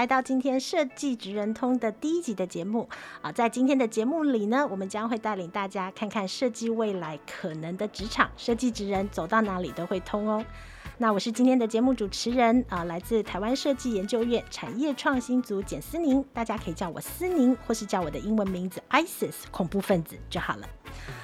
[0.00, 2.88] 来到今天设计职人通的第一集的节目
[3.20, 10.42] 啊，在今天的节目里呢，我们将会带领大家看看设计未来可能的职场，设计职人走到哪里都会通哦。
[10.96, 20.66] 那我是今天的节目主持人啊，来自台湾设计研究院产业创新组简思宁，大家可以叫我思宁，或是叫我的英文名字 ISIS 恐怖分子就好了。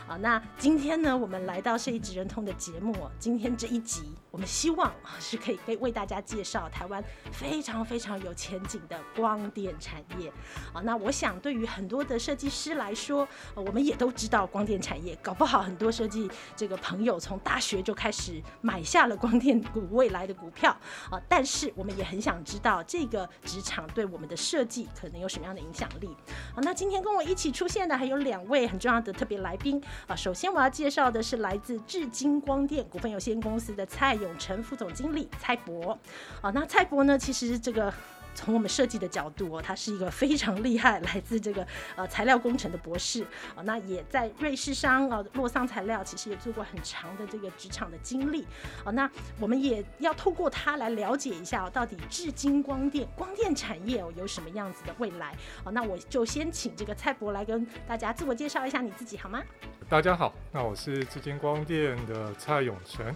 [0.06, 4.02] 好，那今天呢，我们来到设计职人通的节目，今天这一集。
[4.36, 7.02] 我们希望是可以为为大家介绍台湾
[7.32, 10.30] 非常非常有前景的光电产业
[10.74, 10.82] 啊。
[10.82, 20.70] 那我想对于很多的设计师来说，我们也都知道光电产业，搞不好很多设计这个朋友从大学就开始买下了光电股未来的股票
[21.10, 21.18] 啊。
[21.30, 26.14] 但是我们也很想知道这个职场对我们的设计可能有什么样的影响力
[26.54, 26.60] 啊。
[26.60, 30.14] 那今天跟我一起出现的还有两位很重要的特别来宾啊。
[30.14, 35.96] 首先我要介绍的是来自至今光电股份有限公司的蔡永成副总经理蔡博，
[36.40, 37.16] 啊，那蔡博呢？
[37.16, 37.92] 其实这个
[38.34, 43.22] 从我们设计的角度哦，他是一个非常厉害，来自这个呃材料工程的博士
[43.54, 48.46] 啊，那也在瑞士商啊洛桑材料，其实也做过很长的这个职场的经历
[48.84, 48.90] 啊。
[48.90, 49.10] 那
[49.40, 55.28] 我们也要透过他来了解一下，到底智晶光电光电产业有什么样子的未来
[55.64, 55.70] 啊？
[55.72, 59.42] 那我就先请这个蔡博来跟大家自我介绍一下你自己好吗？
[59.88, 63.14] 大家好，那我是智晶光电的蔡永成。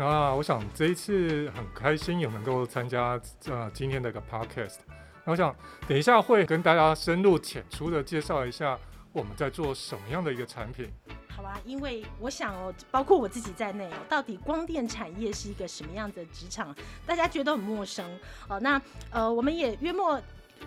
[0.00, 4.76] 那我想这一次很开心有能够参加呃今天的一个 podcast。
[5.24, 5.52] 那我想
[5.88, 8.78] 等一下会跟大家深入浅出的介绍一下
[9.12, 10.88] 我们在做什么样的一个产品。
[11.28, 16.72] 好啊，因为我想哦，包括我自己在内哦，到底光电产业是一个什么样的职场，
[17.04, 18.06] 大家觉得很陌生
[18.48, 18.60] 哦。
[18.60, 18.80] 那
[19.10, 20.20] 呃，我们也约莫。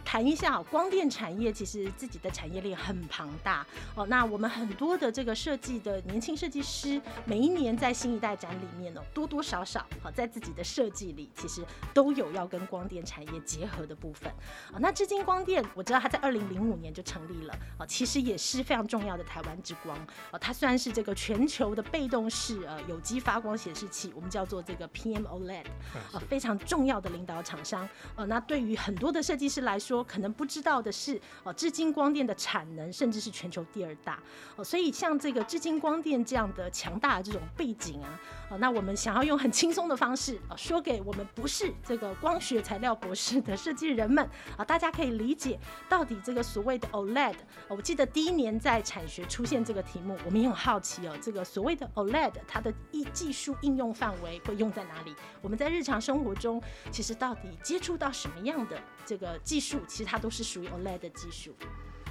[0.04, 3.66] 谈一下光电产业，其实自己的产业链很庞大
[3.96, 4.06] 哦。
[4.08, 11.64] 那我们很多的这个设计的年轻设计师，每一年在新一代展里面呢，多多少少好在自己的设计里，其实
[11.94, 14.32] 都有要跟光电产业结合的部分
[14.72, 14.80] 啊。
[14.80, 19.98] 那至今光电，我知道它在二零零五年就成立了啊，其实也是非常重要的台湾之光
[20.32, 20.40] 啊。
[20.40, 25.66] 它虽然是这个全球的被动式呃有机发光显示器，我们叫做这个 PM OLED
[26.12, 28.26] 啊，非常重要的领导厂商啊。
[28.26, 34.20] 那对于很多的设计师来说，可能不知道的是，哦，智晶光电的产能甚至是全球第二大，
[34.56, 38.20] 哦，所以像这个智晶光电这样的强大的这种背景啊，
[38.52, 44.24] 哦，那我们想要用很轻松的方式啊，说给我们不是这个光学材料博士的设计人们
[44.56, 45.60] 啊，大家可以理解
[45.90, 47.36] 到底这个所谓的 OLED，
[47.68, 55.16] 我记得第一年在产学出现这个题目，我们也很好奇哦，这个所谓的 OLED 它的技技术应用范围会用在哪里？
[55.42, 56.62] 我们在日常生活中
[56.92, 59.71] 其实到底接触到什么样的这个技术？
[59.88, 61.56] 其实它都是属于 OLED 的技术。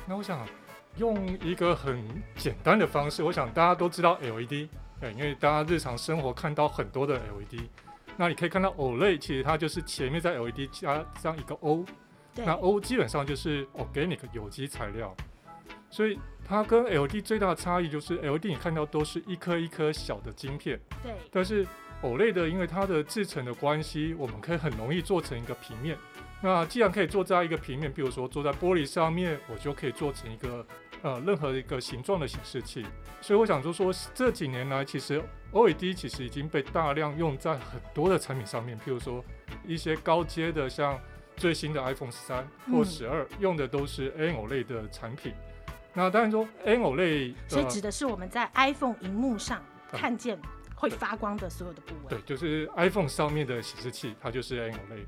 [0.06, 0.46] 那我想
[0.96, 2.02] 用一个很
[2.36, 4.68] 简单的方式，我想大家都知道 LED，
[5.00, 7.62] 对，因为大家日常生活看到很多的 LED。
[8.16, 11.84] 那你可以看到 OLED，其实它就是前面在 LED 加上一个 O，
[12.34, 15.14] 那 O 基本上就是 Organic 有机材料。
[15.88, 21.66] 所以它跟 LED 最大的差异就是 LED 你看到都是一颗一颗小的晶片，对，但是
[22.02, 25.96] OLED 的因为它的制成的关系，我们可以很容易做成一个平面。
[26.42, 30.66] 那既然可以做在一个平面，比如说做在玻璃上面，我就可以做成一个
[31.02, 32.86] 呃任何一个形状的显示器。
[33.20, 39.22] 所以我想就说，这几年来，其实 OLED 其实已经被大量用在很多的产品上面，譬如说
[39.66, 40.98] 一些高阶的，像
[41.36, 45.34] 最新的 iPhone 十三或十二，用的都是 AMOLED 的产品。
[45.92, 49.62] 那当然说 AMOLED，所以指的是我们在 iPhone 荧幕上
[49.92, 50.40] 看见
[50.74, 52.08] 会发光的所有的部位。
[52.08, 55.04] 对，就是 iPhone 上面的显示器，它就是 AMOLED。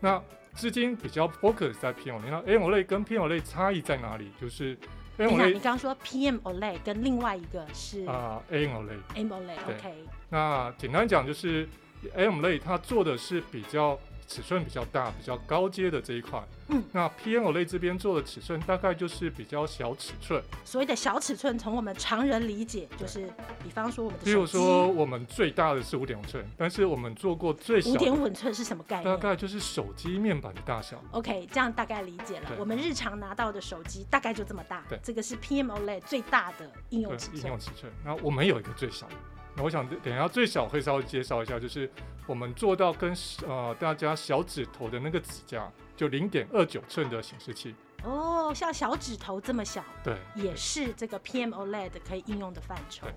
[0.00, 0.22] 那
[0.54, 4.30] 资金比较 focus 在 PMO 类，那 M O 类跟 PMO 类差异在哪里？
[4.40, 4.76] 就是
[5.18, 9.94] AMO 类，你刚刚说 PMO 类跟另外一个是啊 AMO 类，AMO 类 OK。
[10.30, 11.68] 那简单讲就是
[12.14, 13.98] ，A M 类，它做的是比较。
[14.28, 16.38] 尺寸比较大、比较高阶的这一块，
[16.68, 20.40] 嗯，那 PM OLED 这边做的尺寸大概就是比较小尺寸。
[20.66, 23.26] 所谓的小尺寸，从我们常人理解，就是
[23.64, 29.04] 比方说我们的，比如说我们最大的是五点五寸，但是我们做过最小五点五寸是什么概念？
[29.04, 31.02] 大概就是手机面板的大小。
[31.12, 32.50] OK，这样大概理解了。
[32.58, 34.84] 我们日常拿到的手机大概就这么大。
[34.90, 37.38] 对，这个是 PM OLED 最大的应用尺寸。
[37.38, 37.90] 应用尺寸。
[38.04, 39.14] 然后我们有一个最小的。
[39.58, 41.90] 那我想等一下最小会稍微介绍一下，就是
[42.28, 43.12] 我们做到跟
[43.44, 47.74] 呃大家小指头的那个指甲，就零点二九寸的显示器。
[48.04, 53.08] 哦，像小指头这么小，对，也是这个 PM OLED 可以应用的范畴。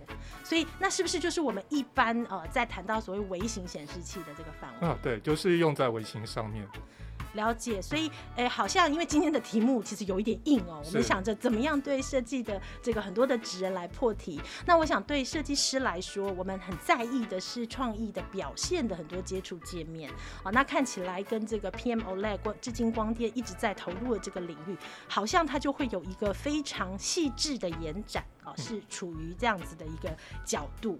[0.44, 4.88] 所以那是不是就是我们一般呃在谈到所谓微型显示器的这个范围？
[4.88, 6.68] 啊，对，就是用在微型上面。
[7.34, 14.40] 了解，所以诶、欸，好像因为今天的题目其实有一点硬哦，我们想着怎么样对设计的这个很多的职人来破题。
[14.66, 20.12] 那我想对设计师来说，我们很在意的是创意的表现的很多接触界面
[20.44, 20.52] 啊。
[20.52, 24.78] 那看起来跟这个 PM OLED 光致金光电一直在投入的这个领域，
[25.08, 28.24] 好像它就会有一个非常细致的延展。
[28.44, 30.10] 哦，是处于这样子的一个
[30.44, 31.00] 角度，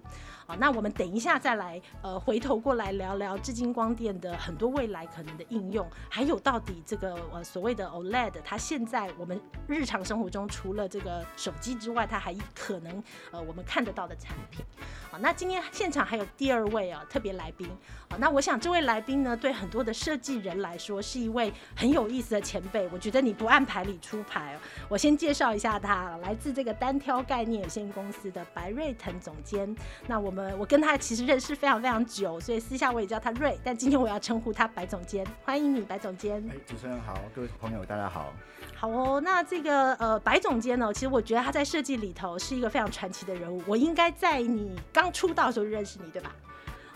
[0.60, 14.66] 那我们等一下再来，呃，回头过来聊聊致金光电的很多未来可能的应用，还有到底这个呃所谓的 OLED，它现在我们日常生活中除了这个手机之外，它还可能呃我们看得到的产品。
[15.12, 17.70] 好，那今天现场还有第二位啊特别来宾，
[18.10, 22.88] 好，那我想这位来宾呢，对很多的设计人来说是一位很有意思的前辈。
[22.94, 24.58] 我觉得你不按牌理出牌，
[24.88, 29.76] 我先介绍一下他，来自这个单挑概念有限公司的白瑞腾总监，
[30.08, 36.44] 那我们我跟他其实认识非常非常久，所以私下我也叫他瑞，但今天我要称呼他白总监，欢迎你白总监。
[36.50, 38.34] 哎，主持人好，各位朋友大家好。
[38.76, 46.36] 好哦，那这个呃白总监呢，其实我觉得他在设计里头是一个非常传奇的人物，我应该在你刚出道的时候认识你，对吧？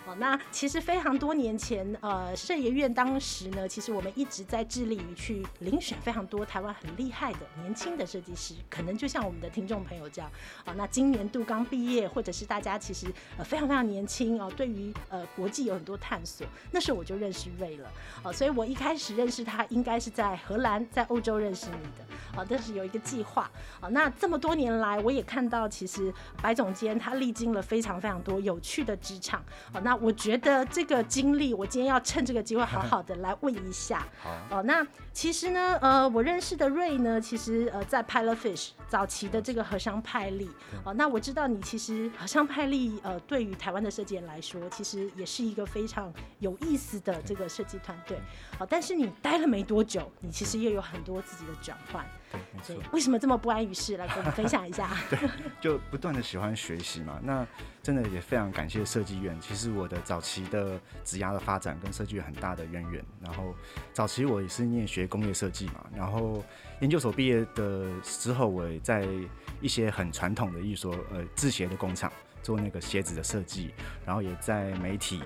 [0.07, 10.29] 哦，那其实非常多年前，呃，设研院当时呢，其实我们一直在致力于去遴选非常多台湾很厉害的年轻的设计师，可能就像我们的听众朋友这样，
[10.63, 17.89] 啊，那今年度刚毕业，或者是大家其实呃非常非常年轻哦，对于呃国际有很多探索，那时候我就认识瑞了，
[18.23, 23.49] 哦，所以我一开始认识他应该是在荷兰，在欧洲认识你的，啊，但是有一个计划，
[23.81, 26.13] 啊，那这么多年来，我也看到其实
[26.43, 29.43] 白总监他历经了非常非常多有趣的职场，
[29.73, 29.94] 啊，那。
[30.01, 34.05] 我觉得这个经历，我今天要趁这个机会好好的来问一下。
[34.21, 40.49] 好哦，那其实呢，呃，我认识的瑞呢，其实呃，在 Pilotfish 早期的这个荷香派丽。
[40.83, 48.17] 哦，那我知道你其实荷香派丽，呃，对于台湾的设计人来说，其实也是一个非常有意思的这个设计团队。
[48.57, 52.05] 好，但是你待了没多久，你其实又有很多自己的转换。
[52.67, 53.97] 对，为什么这么不安于世？
[53.97, 54.89] 来跟我们分享一下。
[55.09, 55.19] 对，
[55.61, 57.19] 就不断的喜欢学习嘛。
[57.23, 57.45] 那
[57.81, 59.39] 真的也非常感谢设计院。
[59.39, 63.03] 其实我的早期的职涯的发展跟设计院很大的渊源。
[63.21, 63.53] 然后
[63.93, 65.85] 早期我也是念学工业设计嘛。
[65.95, 66.43] 然后
[66.81, 69.07] 研究所毕业的之后，我也在
[69.61, 72.11] 一些很传统的艺术呃制鞋的工厂
[72.41, 73.73] 做那个鞋子的设计，
[74.05, 75.21] 然后也在媒体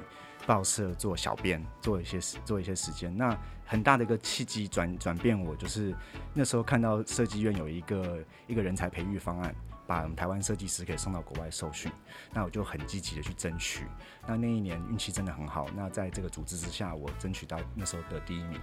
[0.50, 3.16] 报社做小编，做一些做一些时间。
[3.16, 3.38] 那
[3.68, 5.96] 很大的一个契机转转变，我就是
[6.34, 9.54] 那时候看到设计院有一个一个人才培育方案，
[9.86, 11.92] 把我们台湾设计师可以送到国外受训，
[12.34, 13.86] 那我就很积极的去争取。
[14.26, 18.60] 那那一年运气真的很好，那在这个组织之下，我争取到那时候的第一名，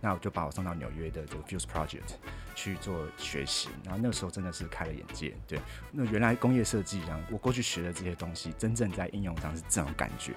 [0.00, 2.14] 那我就把我送到纽约的这个 Fuse Project
[2.54, 3.68] 去做学习。
[3.84, 5.60] 然后那时候真的是开了眼界，对，
[5.92, 10.34] 那原来工业设计，然后我过去学的这些东西，真正在应用上是这种感觉。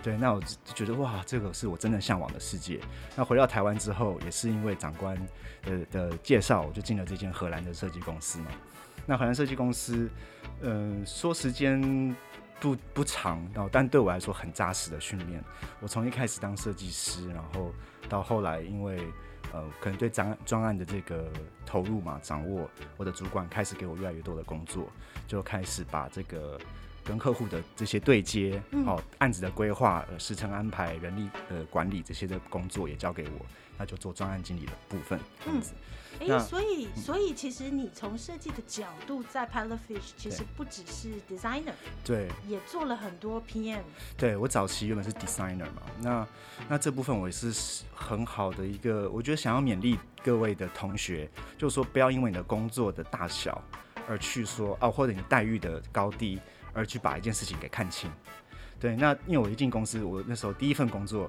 [0.00, 2.80] 对，那我就觉得哇，这个是我真的向往的世界。
[3.16, 5.16] 那回到台湾之后，也是因为长官
[5.62, 8.46] 的的介绍，我就进了这间荷兰的设计公司嘛。
[9.04, 10.08] 那荷兰设计公司，
[10.60, 12.16] 嗯、说时间
[12.60, 15.42] 不不长，然后但对我来说很扎实的训练。
[15.80, 17.72] 我从一开始当设计师，然后
[18.08, 18.98] 到后来，因为
[19.52, 21.28] 呃，可能对专专案的这个
[21.66, 24.88] 投入嘛，掌握我的主管开始给我越来越多的工作，
[25.26, 26.56] 就开始把这个。
[27.08, 33.46] 跟客户的这些对接，好、嗯、案子的规划、呃时程安排、人力呃管理这些的工作也交给我，
[33.78, 35.72] 那就做专案经理的部分这样子。
[36.20, 41.72] 哎、嗯欸，所以所以其实你从设计的角度在 Pilotfish 其实不只是 designer，
[42.04, 43.80] 对，也做了很多 PM。
[44.16, 46.28] 对，我早期原本是 designer 嘛，那
[46.68, 53.62] 那这部分我也是很好的一个，我觉得想要勉励各位的同学，就是说不要因为你的工作的大小
[54.06, 56.38] 而去说哦，或者你待遇的高低。
[56.78, 58.08] 而去把一件事情给看清，
[58.78, 61.28] 对，那因为我一进公司，我那时候第一份工作，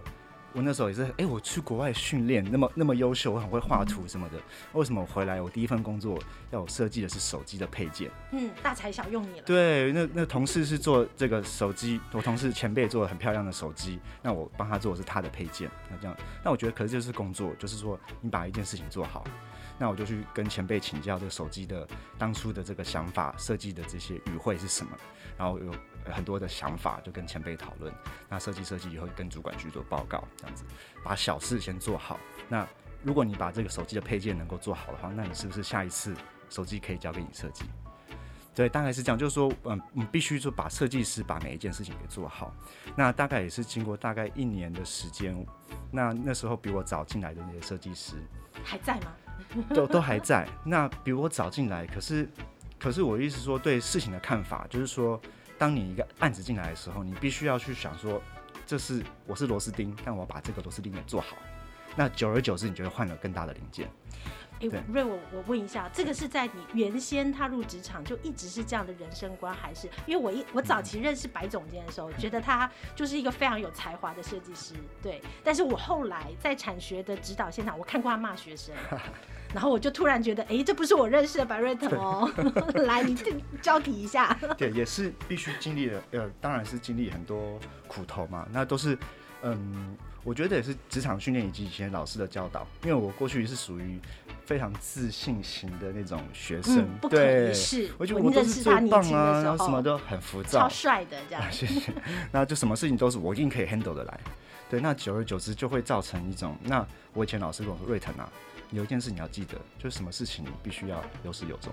[0.54, 4.38] 我那时候也是，哎、欸，我去国外训练，那么那么优秀，我很会画图什么的，
[4.74, 6.20] 为什么我回来我第一份工作
[6.52, 8.12] 要我设计的是手机的配件？
[8.32, 9.44] 嗯，大材小用你了。
[9.44, 16.16] 对，那那同事是做这个手机，我同事前辈做了很漂亮的手机，那我帮他做的是他的配件，那这样，
[16.46, 19.24] 那我觉得可是就是工作，就是说你把一件事情做好。
[19.82, 21.88] 那我就去跟前辈请教这个手机的
[22.18, 24.92] 当初的这个想法，设计的这些语汇是什么，
[25.40, 25.74] 然后有
[26.14, 27.92] 很多的想法就跟前辈讨论。
[28.28, 30.64] 那设计设计以后跟主管去做报告，这样子
[31.04, 32.20] 把小事先做好。
[32.48, 32.68] 那
[33.02, 36.14] 如果你把这个手机的配件能够做好的话，那你是不是下一次
[36.50, 37.64] 手机可以交给你设计？
[38.54, 42.54] 对，大概是这样，就是说，嗯，你必须就把设计师把每一件事情给做好。
[42.94, 45.46] 那大概也是经过大概一年的时间，
[45.90, 48.16] 那那时候比我早进来的那些设计师
[48.62, 49.14] 还在吗？
[49.74, 50.46] 都都还在。
[50.66, 52.30] 那比我早进来，可是
[52.80, 55.20] 可是我的意思说，对事情的看法，就是说，
[55.58, 58.22] 当你一个案子进来的时候，你必须要去想说，
[58.66, 61.38] 这是我是螺丝钉，但我把这个螺丝钉给做好。
[61.96, 63.90] 那久而久之，你就会换了更大的零件。
[64.62, 75.22] 哎、欸，瑞，我我问一下，这个是在你原先踏入职场就一直是这样的人生观，还是因为我一我早期认识白总监的时候，觉得他就是一个非常有才华的设计师，对。
[75.44, 78.76] 但是我后来在产学的指导现场，我看过他骂学生，
[79.54, 82.30] 然后我就突然觉得，哎、欸，这不是我认识的白瑞腾哦。
[82.86, 83.18] 来，你
[83.62, 84.38] 交替一下。
[84.58, 88.98] 对，也是必须经历了，呃，当然是经历很多苦头嘛，那都是，
[89.42, 94.00] 嗯，我觉得也是职场训练以及以前老师的教导，因为我过去是属于。
[94.46, 97.88] 非常自信型的那种学生，嗯、不可一世。
[98.00, 101.44] 我觉得我都是最棒啊，然后什么都很浮躁，超帅的这样。
[101.54, 101.94] 谢谢。
[102.32, 104.20] 那就什么事情都是我一定可以 handle 的来。
[104.68, 108.28] 对，那久而久之就会造成一种，那我以前老师跟我说，瑞腾啊，
[108.72, 111.72] 有一件事你要记得，就是什么事情你必须要有始有终。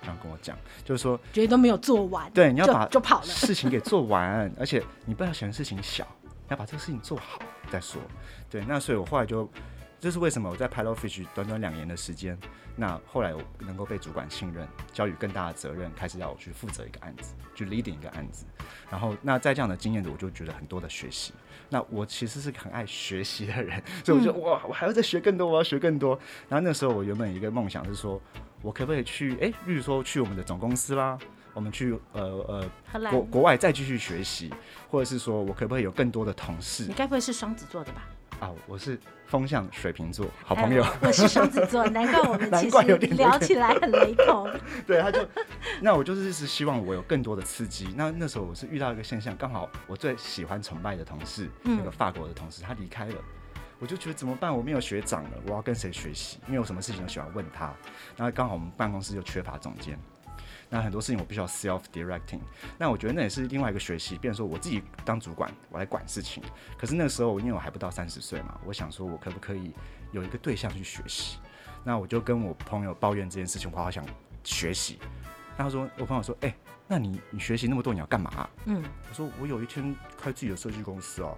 [0.00, 6.06] 这样跟我讲，就是说，觉得都没有做完，对，你要把就跑了事情给做完， 而且你不要嫌事情小，
[6.48, 7.40] 要把这个事情做好
[7.70, 8.00] 再说。
[8.48, 9.48] 对，那所以我后来就。
[9.98, 12.38] 这是为什么我在 Pilotfish 短短两年的时间，
[12.76, 18.44] 那后来我能够被主管信任，交予更大的责任，开始要我去负责一个案子，去 leading 一个案子。
[18.90, 21.32] 然后那在这样的经验里，我就觉得很多的学习。
[21.68, 26.18] 那我其实是很爱学习的人， 所以我就哇，我还要再学更多，我要学更多。
[26.48, 28.20] 然后那时候我原本一个梦想是说，
[28.62, 31.18] 我可不可以去，哎，例如说去我们的总公司啦，
[31.54, 32.22] 我们去呃
[32.92, 34.52] 呃国国外再继续学习，
[34.90, 36.84] 或者是说我可不可以有更多的同事？
[36.84, 38.02] 你该不会是双子座的吧？
[38.38, 40.84] 啊，我是风象水瓶座，好朋友。
[41.00, 44.48] 我是双子座， 难怪我们其实聊起来很雷同。
[44.86, 45.26] 对，他就，
[45.80, 47.88] 那我就是一直希望我有更多的刺激。
[47.96, 53.14] 那那时候我是遇到一个现象，刚好我最喜欢崇拜的同事，嗯、那个法国的同事，他离开了，
[53.78, 54.54] 我就觉得怎么办？
[54.54, 56.38] 我没有学长了，我要跟谁学习？
[56.46, 57.72] 因为我什么事情都喜欢问他。
[58.16, 59.98] 然后刚好我们办公室就缺乏总监。
[60.68, 62.40] 那很多事情我必须要 self directing，
[62.76, 66.42] 那我觉得那也是另外一个学习，变成说我自己当主管，我来管事情。
[66.76, 69.72] 可是那个时候因为我还不到三十岁嘛，我想说我可不可以
[70.12, 71.38] 有一个对象去学习？
[71.84, 74.04] 那我就跟我朋友抱怨这件事情，我好想
[74.42, 74.98] 学习。
[75.56, 76.56] 那他说，我朋友说，哎、欸，
[76.88, 78.50] 那你你学习那么多，你要干嘛、啊？
[78.66, 81.34] 嗯，我说我有一天开自己的设计公司哦、啊，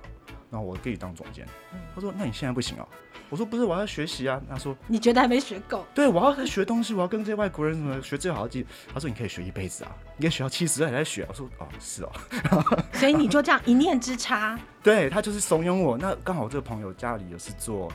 [0.51, 1.47] 然后我可以当总监。
[1.95, 2.89] 他说，那你现在不行哦、啊。
[3.31, 4.41] 我说不是，我要学习啊。
[4.49, 5.85] 他说你觉得还没学够？
[5.95, 8.65] 对，我要在学东西，我要跟这些外国人什么学最好的技。
[8.93, 11.27] 他说你可以学一辈子啊，你可以学到七十岁还在学。
[11.29, 12.11] 我说哦，是哦。
[12.95, 15.99] 所以你就这样一念之差，对，他就是怂恿我。
[15.99, 17.93] 那刚好我这个朋友家里也是做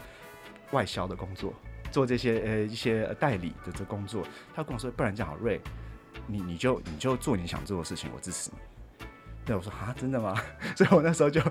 [0.72, 1.52] 外销的工作，
[1.90, 4.24] 做这些呃一些代理的这工作。
[4.56, 5.60] 他跟我说，不然这样好，瑞，
[6.28, 8.58] 你你就你就做你想做的事情，我支持你。
[9.46, 10.40] 对，我说啊，真的吗？
[10.76, 11.42] 所以我那时候就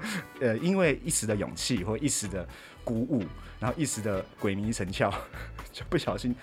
[0.40, 2.46] 呃因为一时的勇气或一时的。
[2.84, 3.24] 鼓舞，
[3.60, 5.08] 然后一时的鬼迷神窍，
[5.70, 6.34] 就不小心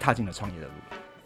[0.00, 0.72] 踏进了创业的路。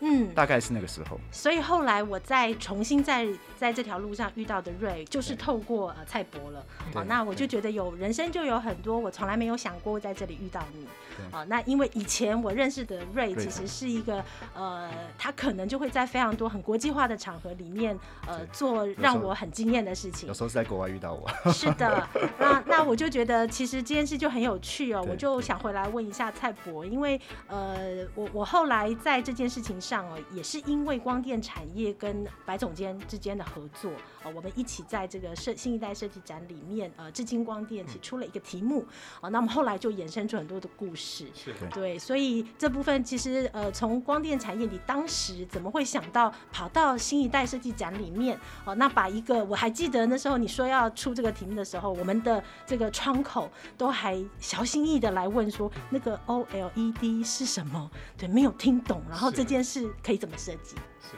[0.05, 1.19] 嗯，大概是那个时候。
[1.31, 3.25] 所以后来我再重新在
[3.57, 6.65] 在这条路上遇到的瑞，就是透过呃蔡博了。
[6.93, 10.85] 哦，那我就觉得有人生就有很多我从来没有想过在这里遇到你。
[11.31, 20.27] 哦，那因为以前我认识的瑞其实是一个呃，他可能就会在非常多很国际化的场合里面呃做让我很惊艳的事情。
[20.27, 21.31] 有时候是在国外遇到我。
[21.53, 22.09] 是的，
[22.41, 29.92] 那那我就觉得其实这件事就很有趣哦，我就想回来问一下蔡博，因为呃我我后来在这件事情上。
[29.93, 33.91] 上哦，也是因为光电产业跟白总监之间的合作，
[34.23, 38.87] 呃，我们一起在这个设新一代设计展里面，呃，智晶光电提出了一个题目，
[39.21, 57.91] 啊，那么后来就衍生出很多的故事，是对，所以这部分其实，呃，从光电产业你当时怎么会想到跑到新一代设计展里面，哦，那把一个我还记得那时候你说要出这个题目的时候，我们的这个窗口都还小心翼翼的来问说，那个 OLED 是什么？
[58.17, 59.82] 对，没有听懂，然后这件事。
[60.03, 60.77] 可以怎么设计？
[61.01, 61.17] 是，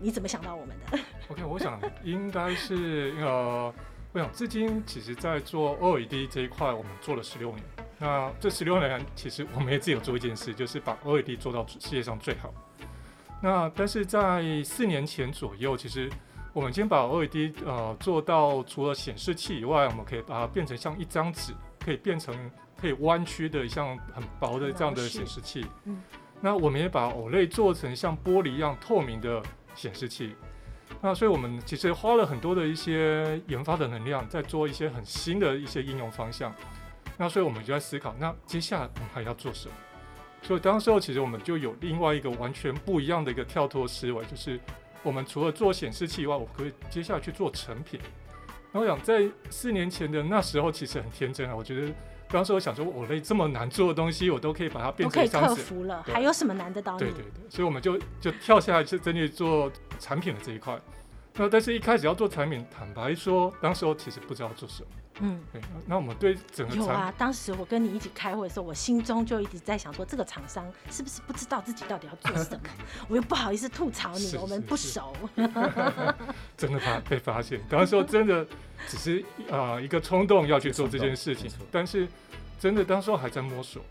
[0.00, 3.72] 你怎么想到我们的？OK，我想应该是呃，
[4.12, 7.62] 我想至今其实在做 OLED 这一块，我们做了十六年。
[7.98, 12.52] 那这十六年，其实我们也自己有做一件事，就是把 OLED 做到世界上最好。
[13.40, 16.10] 那但是在四年前左右，其实
[16.52, 22.34] 我们先把 OLED 呃做到除了显示器以外，我们可以把它变成像一张纸，可以变成
[22.76, 25.64] 可以弯曲的，像很薄的这样的显示器。
[25.84, 26.02] 嗯。
[26.44, 29.40] 那我们也把 OLED 做成像玻璃一样透明的
[29.76, 30.34] 显示器。
[31.00, 36.52] 那所以我们其实花了很多的一些研发的能量，在做一些很新的一些应用方向。
[37.16, 39.74] 那所以我们就在思考，那接下来我们还要做什么？
[40.42, 44.58] 所以当时候其实我们就有另外一个完全不一样的一个跳脱思维，就是
[45.04, 48.00] 我们除了做显示器以外，我可以接下来去做成品。
[48.72, 51.92] 那我想在四年前的那时候，其实很天真啊，我觉得。
[52.32, 57.00] 当时我想说，我类这么难做的东西，我都可以把它变成一张纸，可以克服了，还有什么难得到你？
[57.00, 60.80] 对对对，所以我们就就跳下来，去真的做产品的这一块。
[61.34, 64.88] 那但是一开始要做产品，坦白说，当时我其实不知道做什么。
[65.20, 65.60] 嗯，对。
[65.86, 72.60] 那我们对整个有啊，当时我跟你一起开会的时候，我心中就一直在想说，这个厂商是不是不知道自己到底要做什么？
[73.08, 75.12] 我又不好意思吐槽你，我们不熟。
[76.56, 78.46] 真的怕被发现，当时我真的
[78.86, 82.08] 只是啊、呃、一个冲动要去做这件事情，但是。
[82.58, 83.82] 真的，当时候还在摸索，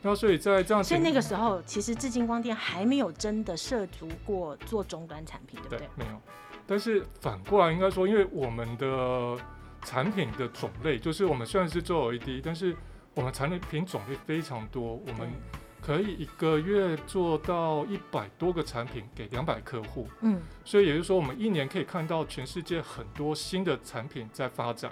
[0.00, 5.78] 然后所以在这样，所以那个时候，其实智晶光电还没有真的涉足过做终端产品，对不对？
[5.80, 6.18] 对，没有。
[6.66, 9.36] 但是反过来应该说，因为我们的
[9.84, 12.74] 产品的种类，就是我们虽然是做 LED，但是
[13.14, 15.30] 我们产品种类非常多，我们
[15.80, 20.08] 可以一个月做到一百多个产品给两百客户。
[20.22, 24.90] 嗯，所以也就是说，我们一年可以看到全世界很多新的产品在发展。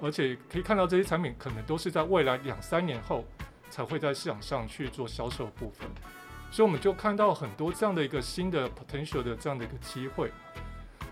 [0.00, 3.24] 而且可以看到这些产品可能都是在未来两三年后
[3.70, 5.88] 才会在市场上去做销售的部分，
[6.50, 10.32] 所以我们就看到很多这样的一个新的 potential 的这样的一个机会。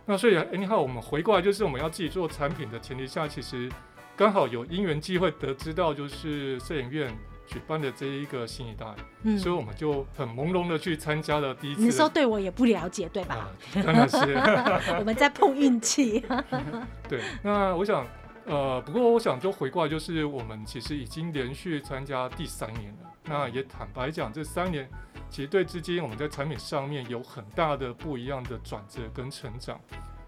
[0.04, 3.70] 那所以，anyhow，我们回过来就是我们要自己做产品的前提下，其实
[4.16, 7.16] 刚好有因缘机会得知到就是摄影院
[7.46, 8.86] 举办的这一个新一代，
[9.22, 11.82] 嗯，所以我们就很朦胧的去参加了第一次。
[11.84, 13.48] 那时候对我也不了解，对吧？
[13.74, 14.16] 当然是，
[14.98, 16.24] 我们在碰运气。
[17.08, 18.06] 对，那我想。
[18.44, 23.08] 呃，不过我想就回过来，就是我们其实已经连续参加第三年了。
[23.26, 24.90] 那也坦白讲，这三年
[25.32, 29.80] 其实对资金我们在产品上面有很大的不一样的转折跟成长。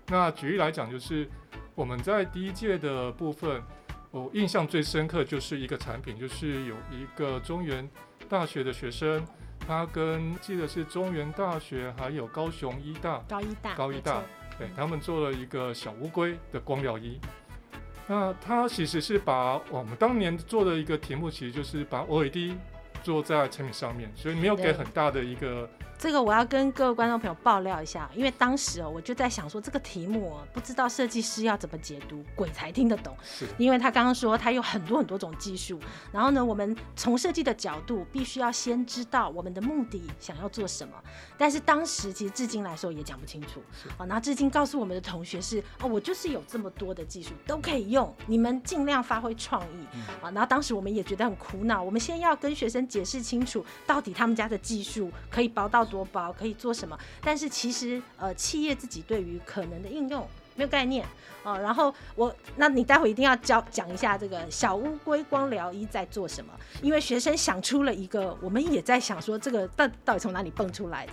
[0.06, 1.28] 那举例来讲，就是
[1.74, 3.62] 我们在第一届的部分，
[4.10, 7.86] 我印象最深刻就是一个产品，就是有一个中原
[8.30, 9.22] 大学的学生，
[9.66, 14.22] 他跟记得是中原大学还有高雄医大、高医大、高医大，
[14.58, 17.20] 对，他们做了一个小乌龟的光疗仪。
[18.06, 22.54] 那他其实是把我们当年做的一个题目，其实就是把 OLED
[23.04, 25.70] 做在产品上面，所以没有给很大的一个。
[26.04, 33.16] 这个我要跟各位观众朋友爆料一下，因为当时哦，我就在想说这个题目哦，不知道设计师要怎么解读，鬼才听得懂。
[33.22, 35.80] 是，因为他刚刚说他有很多很多种技术，
[36.12, 40.92] 然后呢，我们从设计的角度必须要先知道我们的目的想要做什么。
[41.38, 43.62] 但是当时其实至今来说也讲不清楚。
[43.96, 49.86] 啊，然后至今告诉我们的同学是哦，我就是有这么多的技术都可以用，你们尽量发挥创意。
[50.20, 55.82] 啊，然后当时我们也觉得很苦恼，我们先要跟学生解释清楚，到底他们家的技术可以包到。
[55.94, 56.98] 多包可以做什么？
[57.22, 61.06] 但是其实呃，企业自己对于可能的应用没有概念
[61.44, 61.56] 哦。
[61.56, 66.52] 然后我，那你待会一定要教讲一下这个小乌龟光疗衣在做什么？
[66.82, 71.12] 因为学生想出了一个，我们也在想说这个到到底从哪里蹦出来的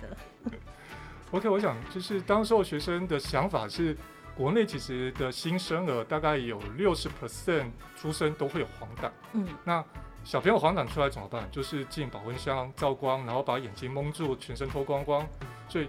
[1.30, 3.96] ？OK，我想就是当时候学生的想法是，
[4.36, 9.08] 国内其实的新生儿大概有六十 percent 出生都会有黄疸。
[9.34, 9.84] 嗯，那。
[10.24, 11.46] 小朋友黄疸出来怎么办？
[11.50, 15.26] 就是进保温箱照光，然后把眼睛蒙住，全身脱光光，
[15.68, 15.88] 所以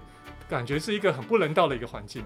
[0.50, 2.26] 感觉是一个很不人道的一个环境。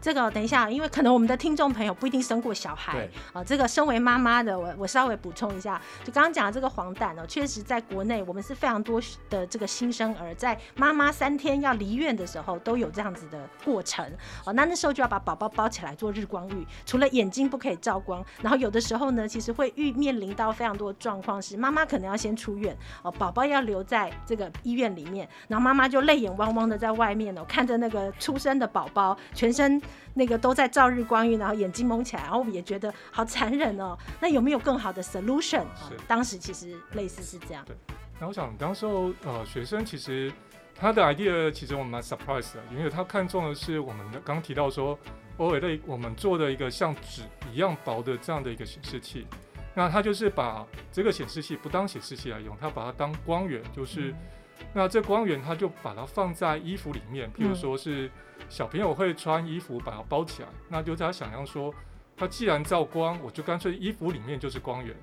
[0.00, 3.44] 这个等一下，因为可能我们的听众朋友不一定生过小孩啊。
[3.44, 14.04] 这个身为妈妈的我，我稍微补充一下，就刚刚讲的这个黄疸呢，确实在国内我们是非常多的这个新生儿在妈妈三天要离院的时候都有这样子的过程
[14.46, 14.52] 哦。
[14.54, 29.59] 那那时候就要把宝宝包起来做日光浴，除了眼睛不可以照光，然后有的时候呢，其实会遇面临到非常多的状况是妈妈可能要先出院哦，宝宝要留在这个医院里面，然后妈妈就泪眼汪汪的在外面哦，看着那个出生的宝宝全身。
[30.14, 33.96] 那个都在照日光浴，然后眼睛蒙起来，然后我们也觉得好残忍哦。
[34.20, 35.64] 那有没有更好的 solution？
[35.88, 37.64] 是当时其实类似是这样。
[37.64, 37.74] 对。
[38.20, 40.30] 那我想当时候呃，学生其实
[40.74, 44.98] 他的 idea 其实我们蛮 surprise 的，因为他看中的是我们的刚刚提到说
[45.38, 49.26] OLED 我们做的一个像纸一样薄的这样的一个显示器。
[49.74, 54.14] 那他就是把这个显示器不当显示器来用，他把它当光源，就是、嗯、
[54.74, 58.10] 那这光源他就把它放在衣服里面，比如说是。
[58.50, 61.72] 小朋友会穿衣服把它包起来，那就他想象说，
[62.16, 64.94] 他既然照光，我就干脆衣服里面就是光源，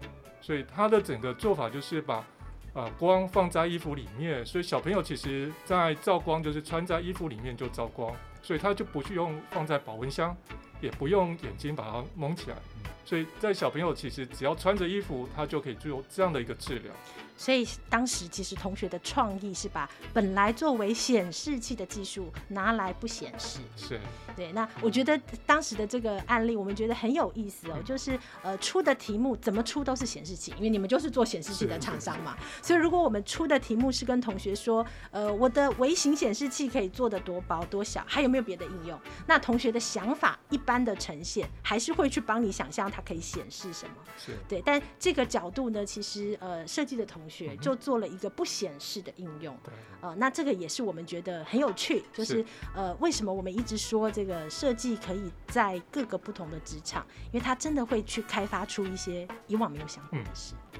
[0.41, 2.27] 所以他的整个做法就是把啊、
[2.73, 10.35] 呃、光放在衣服里面，所以小朋友其实在照光就是穿在衣服里面就照光，所以他就不去用放在保温箱，
[10.81, 12.57] 也不用眼睛把它蒙起来，
[13.05, 16.91] 所以在小朋友其实只要穿着衣服，他就可以做这样的一个治疗。
[17.37, 23.59] 所以当时其实同学的创意是把本来作为显示器的技术拿来不显示。
[23.77, 24.01] 是。
[24.35, 32.37] 对，那我觉得当时的这个案例，我们觉得很有意思哦，嗯、就是呃出的题目怎么出都是显示器，因为你们就是做显示器的厂商嘛。
[32.61, 38.99] 所以如果我们出的题目是跟同学说，呃我的微型显示器可以做的多薄多小，还有没有别的应用？
[39.25, 43.95] 那同学的想法一般的呈现，还是会去帮你想象它可以显示什么。
[44.17, 44.37] 是。
[44.47, 49.55] 对，但这个角度呢，其实呃设计的同学就做了一个不显示的应用。
[49.63, 50.09] 对、嗯。
[50.09, 54.47] 呃，那这个也是我们觉得很有趣，就是，是呃为什么我们一直说这个。
[54.49, 60.55] 设计可以在各个不同的职场，因为它真的会去开发出一些以往没有想过的事。
[60.73, 60.79] 嗯，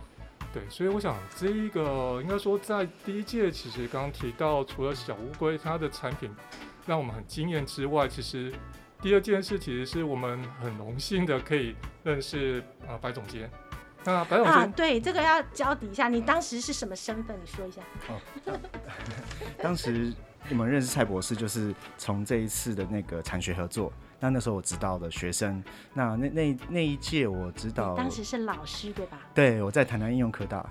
[0.51, 6.33] 对，所以我想这一个应该说在第一届，其实刚刚提到，除了小乌龟它的产品
[6.85, 8.51] 让我们很惊艳之外，其实
[9.01, 13.47] 第二件事其实是我们很荣幸的可以认识啊白总监。
[14.13, 17.35] 啊，对，这个要交底一下，你当时是什么身份？
[17.41, 17.81] 你说一下。
[18.09, 18.59] 哦，
[19.61, 20.13] 当时。
[20.49, 23.91] 我们认识蔡博士，就是从这一次的那个产学合作。
[24.17, 25.61] 那那时候我指导的学生，
[25.93, 29.19] 那那那那一届我指导，当时是老师对吧？
[29.33, 30.65] 对，我在台南应用科大。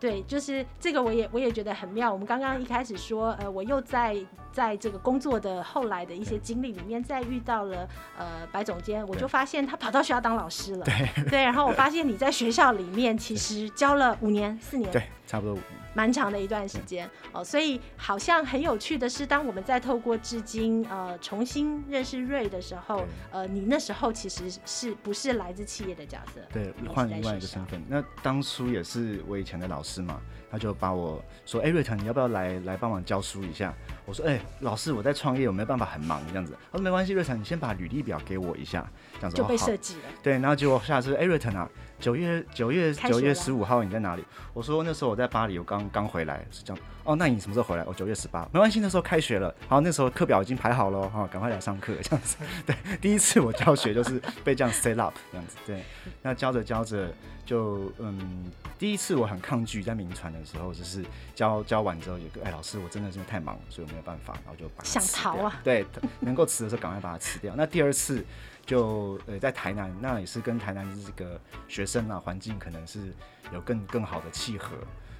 [0.00, 2.10] 对，就是这个，我也我也觉得很妙。
[2.10, 4.16] 我们刚刚一开始说，呃，我又在
[4.50, 7.86] 在这个工作的后来的一些经历里面，再遇到了
[8.18, 10.84] 呃白总监，我就发现他跑到学校当老师了。
[10.86, 15.56] 对对，然后我发现你在学校里面其实教了五年、四年，对，差不多。
[15.94, 26.40] 蛮长的一段时间哦，所以好像很有趣的是，当我们在透过至今呃重新认识瑞的时候，呃，你那时候其实是不是来自企业的角色？
[26.52, 27.80] 对，换另外一个身份。
[27.88, 33.72] 那当初也是我以前的老师嘛，他就把我说：“哎、欸，瑞腾，你要不要来来帮忙教书一下？”
[34.06, 40.02] 我说：“哎、欸，老师，我在创业，我没有办法很忙这样子。”他说：“没关系，瑞腾，你先把履历表给我一下，这样子。”就被设计了。
[40.22, 41.68] 对，然后结果下次，哎、欸，瑞腾啊。
[42.00, 44.24] 九月九月九月十五号你在哪里？
[44.54, 46.82] 我说那时候我在巴黎，我刚刚回来，是这样。
[47.04, 47.84] 哦，那你什么时候回来？
[47.86, 49.54] 我九月十八，没关系，那时候开学了。
[49.68, 52.36] 好，那时候课表已经排好了，哈，赶快来上课这样子。
[52.66, 55.56] 对，第一次我教学就是被这样 set up 这样子。
[55.66, 55.84] 对，
[56.22, 57.12] 那教着教着
[57.50, 58.44] 就嗯，
[58.78, 65.58] 第一次我很抗拒在名传的时候，就是教教完之后有个哎老师，我真的真的太忙了，所以我没有办法，然后就把想逃啊。
[65.64, 65.84] 对，
[66.20, 67.54] 能够辞的时候赶快把它辞掉。
[67.56, 68.24] 那第二次。
[68.66, 73.12] 就呃在台南，那也是跟台南这个学生啊环境可能是
[73.52, 74.76] 有更更好的契合，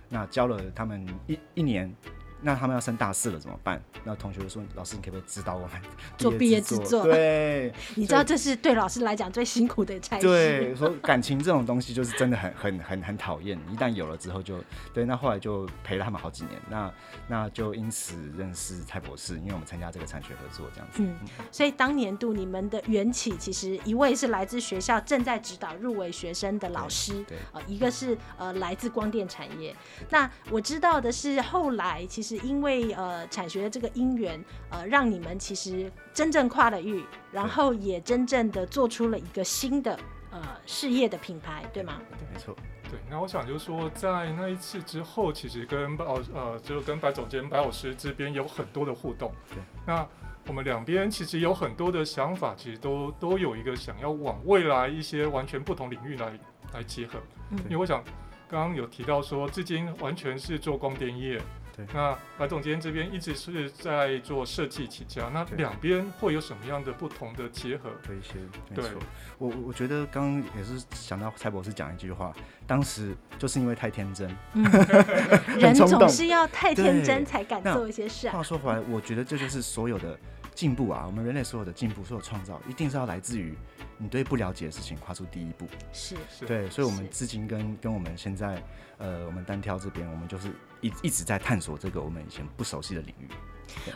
[0.09, 1.93] 那教了他们一一年。
[2.43, 3.83] 那他们要升大四了怎么办？
[4.05, 5.71] 那同学就说：“老师，你可不可以指导我们
[6.17, 10.27] 做毕业制作？”对，你知道这是对老师来讲最辛苦的差事。
[10.27, 13.59] 对，说感情这种东西就是真的很很很很讨厌。
[13.71, 14.59] 一旦有了之后就
[14.95, 16.59] 对，那后来就陪了他们好几年。
[16.71, 16.91] 那
[17.29, 21.03] 那就因此认识蔡博士，因为我们参加这个产学合作这样子。
[21.03, 21.15] 嗯，
[21.53, 27.23] 所以当年度你们的缘起其实一位是来自学校正在指导入围学生的老师，
[27.53, 29.77] 呃，一个是呃来自光电产业。
[30.09, 32.30] 那我知道的是后来其实。
[32.31, 34.41] 是因为呃产学的这个因缘，
[34.71, 39.99] 呃让你们其实真正跨了域，然后也真正的做出了一个新的
[40.31, 42.01] 呃事业的品牌，对吗？
[42.11, 42.55] 对，没错。
[42.89, 49.33] 对，那我想就是说，在那一次之后，其实跟白呃就是跟白总监白老师这边有很多的互动。
[49.49, 50.07] 对，那
[50.47, 56.39] 我们两边其实有很多的想法，其实都都有一个想要往未来一些完全不同领域来
[56.75, 57.19] 来结合。
[57.51, 58.05] 嗯，因为我想
[58.49, 61.43] 刚刚有提到说，至今完全是做光电业。
[61.95, 67.91] 那白总监这边一直是在做设计起家，那两边会有什么样的不同的结合？
[68.07, 68.35] 对一些，
[68.69, 69.01] 没错。
[69.39, 72.35] 我我觉得刚刚也是想到蔡博士讲一句话，
[72.67, 74.63] 当时就是因为太天真，嗯、
[75.59, 78.33] 人总是要太天真才敢做一些事啊。
[78.33, 80.19] 话说回来，我觉得这就是所有的
[80.55, 83.57] 进步啊，我们人类所有的进步，所有创造，一定是要来自于
[83.97, 85.67] 你对不了解的事情跨出第一步。
[85.93, 88.63] 是是，对，所以我们至今跟跟我们现在。
[89.03, 90.51] 呃，我们单挑这边，我们就是
[90.81, 93.29] 一一直在探索这个我们以前不熟悉的领域。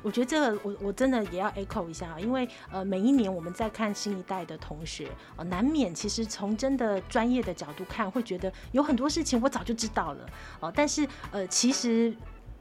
[0.03, 10.27] 我觉得这个，我我真的也要 echo 一下啊，因为呃，每一年我们在看新一代的同学，呃，难免其实从真的专业的角度看，会觉得有很多事情我早就知道了
[10.61, 12.15] 哦，但是呃，其实。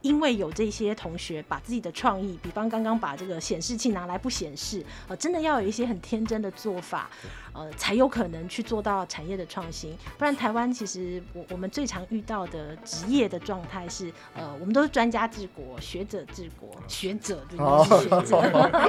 [0.04, 7.08] 因为有这些同学把自己的创意，比方刚刚把这个显示器拿来不显示，呃，真的要有一些很天真的做法，
[7.54, 9.96] 呃，才有可能去做到产业的创新。
[10.18, 18.42] 不然台湾其实我我们最常遇到的职业的状态是，呃，我们都是专家治国，学者治国，学者就是学者，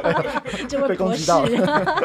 [0.67, 1.31] 这位博士。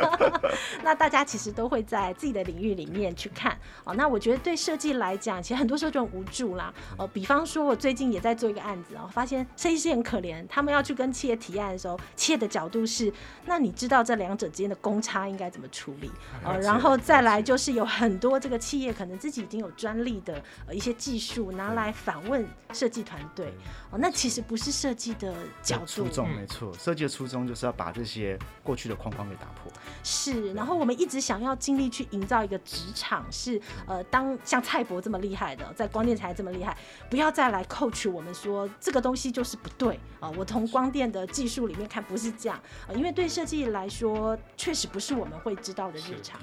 [0.84, 6.72] 那大家其实都会在自己的领域里面去看，哦，那我觉得对设计来讲，其实很多时候就很无助啦。
[6.96, 8.88] 哦，比方说我最近也在做一个案子。
[9.12, 13.10] 发现设计师很可怜，他们要去跟企业提案的时候，企业的角度是：
[13.46, 16.10] 那你知道这两者之间的公差应该怎么处理？
[16.52, 23.52] 呃，然后再来就是有很多这个企业可能自己已经有专利的呃一些技术拿来反问设计团队，
[23.90, 29.72] 哦，那其实不是设计的角度，初衷没错，设计的初衷就是要把这些过去的框框给打破。
[30.04, 36.76] 是，然后我们一直想要尽力去营造一个职场，是呃，当像蔡博这么厉害的，在光电产业这么厉害，
[37.10, 46.40] 不要再来 coach 我们说这个东西就是不对啊，呃，我从光电的技术里面看不是这样，呃，因为对设计来说确实不是我们会知道的日常。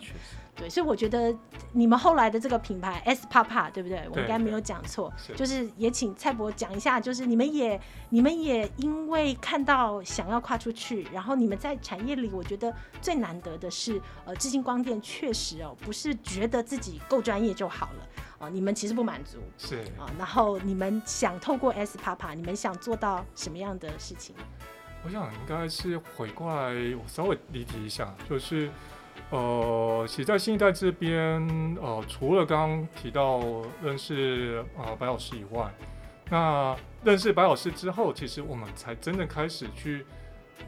[0.57, 1.33] 对，所以我觉得
[1.71, 4.07] 你们后来的这个品牌 S Papa 对不对？
[4.11, 18.03] 我应该没有讲错，就是也请蔡博讲一下，就是你们也你们也因为看到想要跨出去，然后你们在产业里，我觉得最难得的是，呃，智信光电确实哦，不是觉得自己够专业就好了，
[18.39, 24.35] 啊、呃，你们其实不满足，是啊、呃，然后你们想透过 S Papa，你们想做到什么样的事情？
[25.05, 28.71] 我想应该是回过来，我稍微离题一下，就是。
[29.29, 31.17] 呃，其实在新一代这边，
[31.81, 33.41] 呃，除了刚刚提到
[33.83, 35.69] 认识啊、呃、白老师以外，
[36.29, 40.05] 那认识白老师之后，其实我们才真正开始去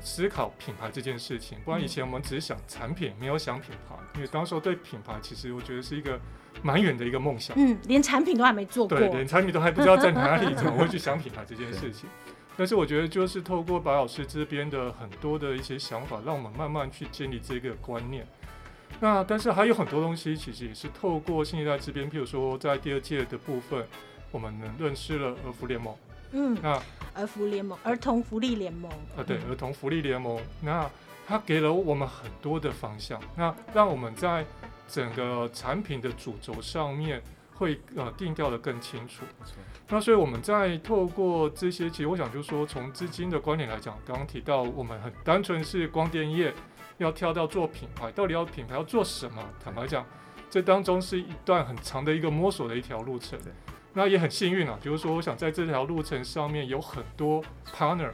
[0.01, 1.57] 思考品牌这件事情。
[1.63, 3.95] 不然以前我们只是想产品，没有想品牌。
[4.15, 6.19] 因为当时候对品牌，其实我觉得是一个
[6.61, 7.55] 蛮远的一个梦想。
[7.57, 8.97] 嗯，连产品都还没做过。
[8.97, 12.09] 对， 连产品都还不知道在哪里，怎么会去想品牌这件事情？
[12.57, 18.27] 但是我觉得，就是透过白老师这边的很多的一些想法，让我们慢慢去建立这个观念。
[18.99, 23.87] 那但是还有很多东西，其实也是透过新一代这边，譬如说在第二届的部分，
[24.31, 25.95] 我们认识了儿福联盟。
[26.31, 26.81] 嗯，那
[27.13, 28.91] 儿福联盟，儿童福利联盟。
[29.17, 30.39] 啊，对，儿童福利联盟。
[30.61, 30.89] 那
[31.25, 34.45] 它给了我们很多的方向，那让我们在
[34.87, 37.21] 整个产品的主轴上面
[37.55, 39.23] 会呃定调的更清楚。
[39.87, 46.53] 那所以我们在透过这些，其实我想就是说，从资金的观点来讲，刚刚提到我们很单纯是光电业。
[46.99, 49.43] 要跳到做品牌，到底要品牌要做什么？
[49.63, 50.05] 坦白讲，
[50.49, 53.39] 这当中是一段很长的一个摸索的一条路程。
[53.93, 58.09] 那也很幸运啊，就是说，我想在这条路程上面有很多 partner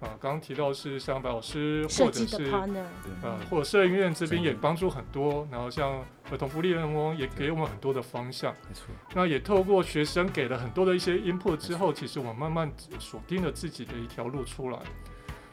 [0.00, 2.52] 啊，刚刚提到是像白老师，或者是
[3.22, 5.48] 呃，或者摄影院这边也帮助很多。
[5.50, 8.54] 然后像儿童福利联盟也给我们很多的方向。
[8.68, 8.86] 没错。
[9.14, 14.78] 那也透过学生给了很多的一些 input 之后，其实我们慢慢锁定了自己的一条路出来。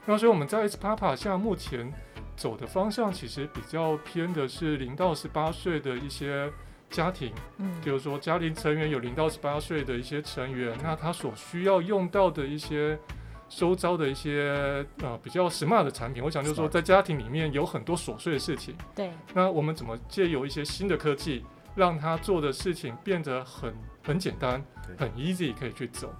[0.05, 1.91] 那所以我们在 XPAPA 现在目前。
[2.37, 6.49] 走的方向其实比较偏的是零到十八岁的一些
[6.89, 12.97] 家庭，嗯，就是说家庭成员有零到十八岁的一些成员，那他所需要用到的一些
[13.49, 21.43] 收招的一些呃比较 smart 的产品，我想就是说在家庭里面有很多琐碎的事情，对，那我们怎么借由一些新的科技，
[21.75, 23.73] 让他做的事情变得很
[24.03, 24.63] 很简单，
[24.97, 26.13] 很 easy 可以去走。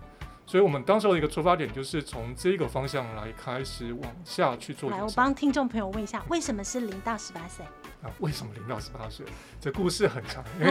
[0.47, 4.89] 所以，我们当时的一个出发点就是从这个方向来开始往下去做。
[4.89, 7.65] 来，我帮听众朋友问一下，为什么是零到十八岁？
[8.03, 9.25] 啊，为什么零到十八岁？
[9.59, 10.43] 这故事很长。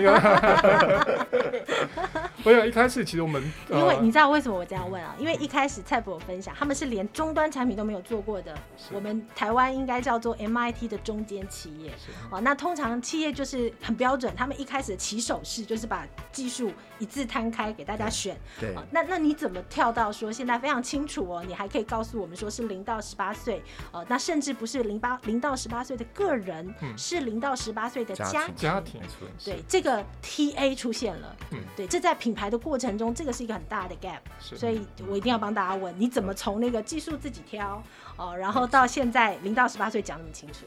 [2.45, 5.13] 我想一开始其实我们，因为你知道为什么我这样问啊？
[5.19, 8.57] 因为一开始蔡博分享，他们是连终端产品都没有做过的。
[8.93, 11.93] 我们台湾应该叫做 MIT 的中间企业。
[12.31, 18.39] 哦，那通常企业就是很标准，他们一开始的起手式就是把技术一字摊开给大家选。
[18.61, 18.73] 对。
[18.77, 21.43] 哦，那那你怎么跳到说现在非常清楚哦？
[21.45, 23.61] 你还可以告诉我们说是零到十八岁
[23.91, 28.55] 哦，那甚至不是零八零到十八岁的个人，嗯、是零到十八岁的家庭。
[28.57, 29.01] 家庭。
[29.45, 31.37] 对，这个 TA 出现了。
[31.51, 31.59] 嗯。
[31.77, 37.83] 对，这在品牌的过程中，这个是一个很大的 gap，所以我一定要帮大家问，你怎么从那个技术自己挑
[38.17, 40.65] 哦，然后到现在零到十八岁讲那么清楚？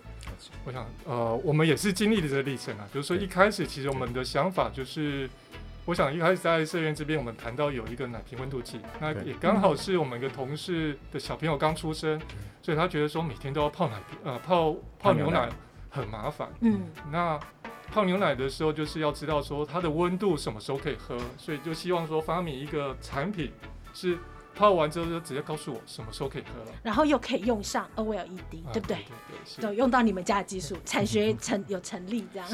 [0.65, 5.27] 我想，呃，我们也是经历了这个历程啊，就是说一开始其实我们的想法就是，
[5.85, 12.21] 我想一开始在社员这边，我们谈到有一个奶瓶温度计，那也刚好是我们一个同事的小朋友刚出生，
[12.61, 15.49] 所以他觉得说每天都要泡奶瓶，呃，泡泡牛奶
[15.89, 17.39] 很麻烦，嗯，那。
[17.91, 23.51] 泡牛奶的时候，就是要知道说它的温度什么时候可以喝，所以就希望说发明一个产品，
[23.95, 24.15] 是
[24.53, 28.27] 泡完之后就直接告诉我什么时候可以喝了，然后又可以用上 OLED，
[28.71, 28.97] 对不对？
[28.97, 32.47] 对对对，都用到你们家的技术，产学成有成立这样。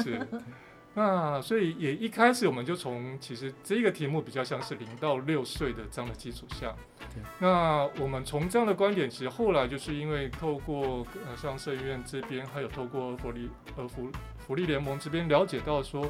[0.96, 1.00] 是。
[1.00, 6.74] 那所以也一开始我们就从其实这个题目比较像是零到六岁的这样的基础下，
[7.38, 14.10] 那我们从这样的观点，其实后来就是因为透过呃像社院这边，还有透过福利呃福。
[14.38, 16.08] 福利联盟这边了解到说，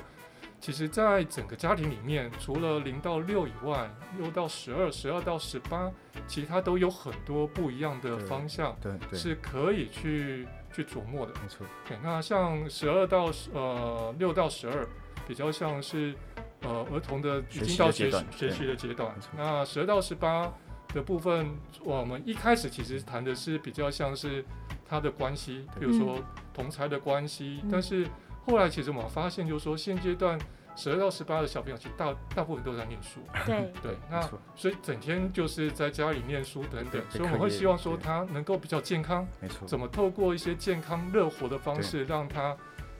[0.61, 5.91] 其实，在整个家庭里面，除了零到六以外，六到十二、十二到十八，
[6.27, 10.47] 其实它都有很多不一样的方向，对，对，是可以去
[10.77, 11.33] 去琢磨的。
[11.43, 11.67] 没错。
[11.89, 14.87] 对，那像十二到呃六到十二，
[15.27, 16.15] 比较像是
[16.61, 19.15] 呃儿童的已经到学习学习的阶段。
[19.37, 20.53] 那十二到十八
[20.93, 21.49] 的部分，
[21.83, 24.45] 我们一开始其实谈的是比较像是
[24.87, 26.19] 他的关系，比如说
[26.53, 28.07] 同才的关系，嗯、但是。
[28.49, 30.39] 后来其实我们发现，就是说现阶段
[30.77, 33.21] 十二到十八的小朋友，其实大大部分都在念书。
[33.45, 34.21] 对 对，那
[34.55, 39.27] 所以整天就是在家里念书等等，所以我们会希望说他能够比较健康。
[39.41, 39.67] 没错。
[39.67, 42.57] 怎么透过一些健康乐活的方式，让他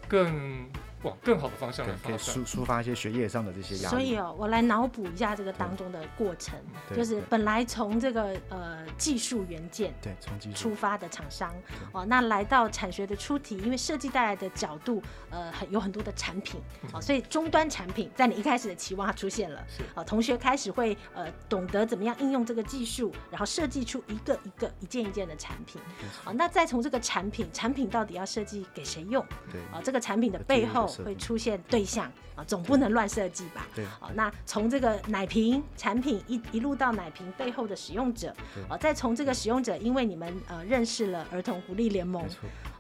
[0.09, 0.67] 更。
[1.07, 3.89] 往更好的方向来发展，抒抒发一些学业上的这些压力。
[3.89, 6.59] 所以哦，我来脑补一下这个当中的过程，
[6.95, 11.55] 就是本来从这个呃技术元件对从技术出发的厂商
[11.93, 16.61] 哦，那来到产学的出题，因为设计带来的角度呃很有很多的产品
[16.93, 19.65] 哦，所以终端产品在你一开始的期望它出现了，
[19.95, 25.81] 哦，同学开始会呃懂得怎么样应用这个技术，然后设计出一个一个一件一件的产品。
[26.25, 29.25] 哦，那再从这个产品，产品到底要设计给谁用？
[29.51, 30.87] 对啊，这个产品的背后。
[31.05, 33.67] 会出现对象啊，总不能乱设计吧？
[33.75, 38.35] 对，哦，那从这个奶瓶产品一一路到奶瓶背后的使用者，
[38.69, 42.27] 哦，再从这个使用者，因为你们呃认识了儿童福利联盟，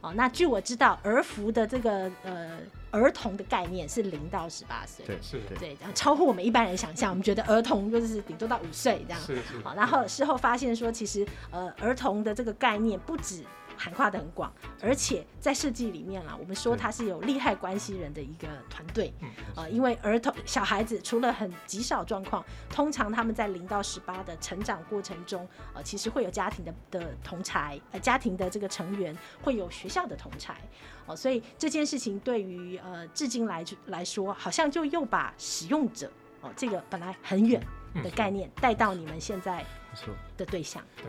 [0.01, 2.59] 哦，那据我知道，儿福的这个呃
[2.91, 13.43] 儿童的概念是零到十八岁，对，是，对，然后超乎我们一般人想象，我们觉得儿童就是顶多到五岁这样，是是，好，然后事后发现说，其实呃儿童的这个概念不止。
[13.79, 19.13] 涵盖的很广，而且在设计里面啦，我们说它是有利害关系人的一个团队，
[19.55, 30.53] 啊、呃，因为儿童小孩子除了很极少状况，通常他们在零到十八的成长过程中，呃，其实会有家庭的的同才，呃，家庭的这个成员会有学校的同才，
[31.07, 36.07] 哦、呃，所以这件事情对于呃至今来来说，好像就又把使用者
[36.41, 37.63] 哦、呃，这个本来很远
[38.03, 39.65] 的概念带到你们现在
[40.37, 41.05] 的对象，对。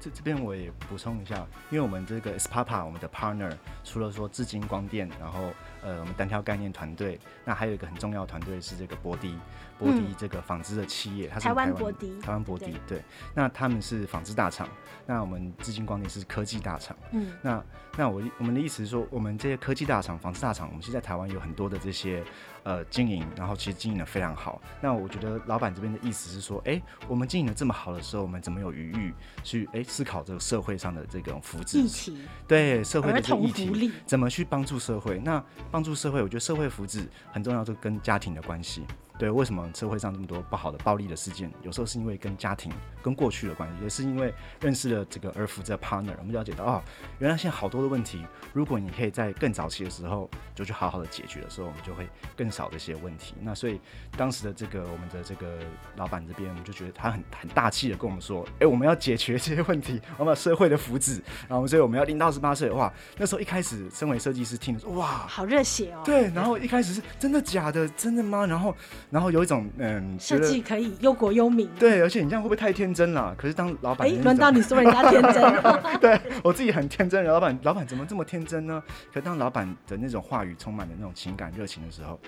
[0.00, 3.52] 这这边我也补充一下，因为我们这个 SPAPA 我们的 partner
[3.84, 5.50] 除了说至金光电，然后
[5.82, 9.36] 呃我们单挑概念团队，那还有一个很重要的团队是这个博迪，
[9.78, 13.02] 博迪这个纺织的企业，它是台湾博迪，台湾博迪对，对，
[13.34, 14.68] 那他们是纺织大厂，
[15.06, 17.64] 那我们资金光电是科技大厂，嗯，那
[17.96, 22.22] 那我我们的意思是说，我们这些科技大厂、纺织大厂，我们现在台湾有很多的这些。
[22.64, 24.60] 呃，经营，然后其实经营的非常好。
[24.82, 31.78] 那我觉得老板这边的意思是说，哎，我们经营的这么好的时候，我们怎么有余裕去哎思考这个社会上的这种福祉？
[31.78, 35.18] 议题对社会的这个议题，怎么去帮助社会？
[35.20, 38.84] 那帮助社会，我觉得社会福祉很重要，就跟家庭的关系。
[39.18, 41.52] 对，为什么社会上这么多不好的暴力的事件？
[41.62, 42.72] 有时候是因为跟家庭、
[43.08, 46.82] 跟过去的关系，也是因为认识了这个儿福这个 partner，我们了解到哦，
[47.18, 53.34] 原来现在好多的问题，如果你可以在更早期的时候就去好好的解决的时候，我们就会更少这些问题。
[53.40, 53.80] 那所以
[54.14, 55.58] 当时的这个我们的这个
[55.96, 66.02] 老板这边，我们就觉得他很很大气的跟我们说，哎，我们要解决这些问题，我们要社会的福祉，然后所以我们要零到十八岁，哇，那时候一开始身为设计师听的说，哇，好热血哦。
[66.04, 68.44] 对，然后一开始是真的假的，真的吗？
[68.44, 68.74] 然后。
[69.10, 71.68] 然后有一种嗯，设计可以忧国忧民。
[71.78, 73.34] 对，而且你这样会不会太天真了？
[73.36, 75.62] 可是当老板，哎，轮到你说人家天真。
[76.00, 78.82] 对我自己很天真，老板，老板怎么这么天真呢？
[79.12, 82.18] 可当老板的那种话语充满了那种情感热情的时候。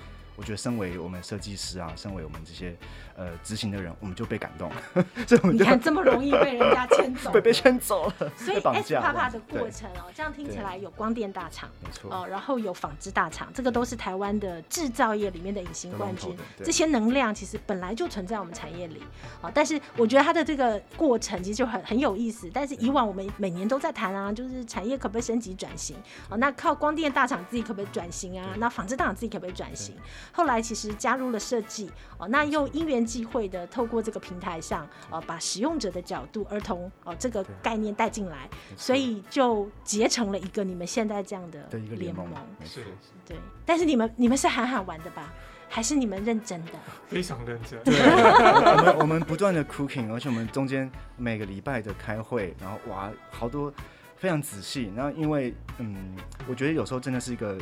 [0.40, 2.74] 我觉得，身为我们设计师啊，身为我们这些
[3.14, 4.72] 呃执行的人，我们就被感动。
[5.28, 8.14] 所以我们就你看，这么容易被人家 牵走，被被牵走了。
[8.38, 16.34] 所以 Espapa 的过程哦，这样听起来有光电大厂，没错哦，然后有纺织大厂，这个都是台湾的制造业里面的隐形冠军。
[16.64, 19.02] 这些能量其实本来就存在我们产业里
[19.42, 22.50] 啊，但是我觉得它的这个过程其实就很很有意思。
[22.50, 25.94] 但是以往我们每年都在谈啊，就是产业可不可以升级转型
[26.30, 26.36] 啊？
[26.38, 28.54] 那靠光电大厂自己可不可以转型啊？
[28.56, 29.94] 那纺织大厂自己可不可以转型？
[30.32, 41.66] 后来其实加入了设计哦，那又因缘际会的透过这个平台上哦，把使用者的角度、儿童哦这个概念带进来，所以就结成了一个你们现在这样的
[41.96, 42.28] 联盟。
[42.64, 42.84] 是，
[43.26, 43.36] 对。
[43.66, 45.32] 但是你们你们是喊喊玩的吧？
[45.68, 46.72] 还是你们认真的？
[47.06, 47.82] 非常认真。
[47.84, 53.72] 对，我们我们不断的 cooking，而且我们中间每个礼拜的开会，然后哇，好多
[54.16, 54.92] 非常仔细。
[54.96, 56.16] 然后因为嗯，
[56.48, 57.58] 我觉得有时候真的是一个。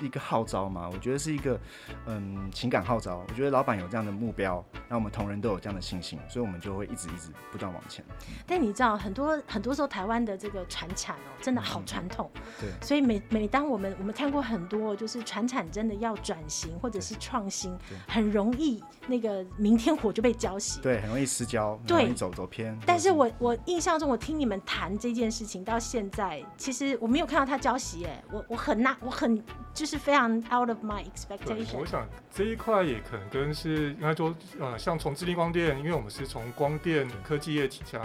[0.00, 1.58] 一个号召嘛，我觉得是一个
[2.06, 3.24] 嗯情感号召。
[3.28, 8.04] 我觉得老板有这样的目标，那我们同仁都有这样的信心，所以我们就会一直一直不断往前。
[8.46, 12.30] 但你知道，很多很多时候台湾的这个传产哦，真的好传统。
[12.34, 12.86] 嗯、对。
[12.86, 20.80] 所以每每当我们我们看过很多，就是传产真的要转型或者是创新，很容易那个明天火就被浇熄。
[20.80, 22.78] 对，很容易失焦，对，容易走走偏。
[22.86, 28.06] 但是我我印象中，我听你们谈这件事情到现在，其实我没有看到他浇熄。
[28.06, 29.42] 哎，我我很纳，我很
[29.78, 29.98] 就是。
[30.08, 31.76] 非常 out of my expectation。
[31.76, 38.00] 我想这一块也可能跟是应该说，呃，像从智利光电，因为我们是从光电科技业起家，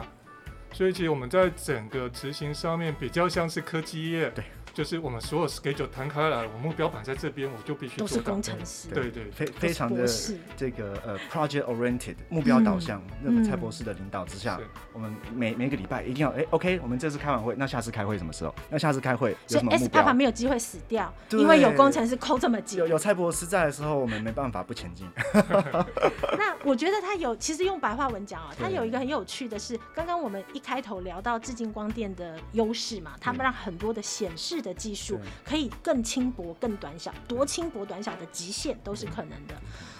[0.74, 4.30] 所以其实我们在整个执行上面比较像是科技业。
[4.32, 4.44] 对。
[4.74, 10.06] 就是我们所有 schedule 摊开来，我目标摆在这边，我就必须都是工程师，对对，非非常的
[10.58, 13.02] 这个呃 project oriented 目标导向。
[13.22, 14.60] 那个蔡博士的领导之下，
[14.92, 18.54] 我们每每个礼拜一定要哎 OK，我们这次开完会，那下次开会什么时候？
[18.70, 19.78] 那下次开会有什么目标？
[19.78, 22.80] 所以 S-PAPA 没有机会死掉，因为有工程师抠这么紧。
[22.80, 25.08] 有有蔡博士在的时候，我们没办法不前进。
[26.36, 39.54] 那我觉得他有，其实用白话文讲啊，他有一个很有趣的是，刚刚我们一开头聊到致敬光电的优势嘛，他们让很多的显示的技术可以更轻薄、更短小，多轻薄短小的极限都是可能的。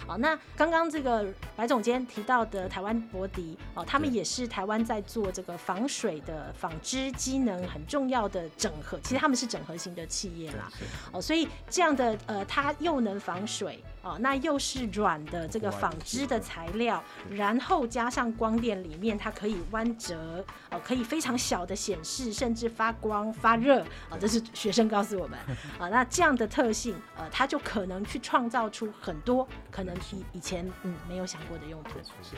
[0.06, 1.24] 好，那刚刚这个
[1.56, 10.70] 白总监提到的台湾博迪哦，他们也是台湾在做这个防水的纺织机能很重要的整合，其实他们是整合型的企业啦。
[11.10, 23.80] 哦，所以这样的呃，它又能防水哦，那又是软的这个纺织的材料，然后加上光电里面它可以弯折哦，可以非常小的显示，甚至发光发热
[24.10, 25.38] 啊，这是学生告诉我们
[25.78, 25.88] 啊。
[25.94, 29.93] 那这样的特性呃，它就可能去创造出很多可能。
[30.12, 32.36] 以以前嗯没有想过的用途，是是，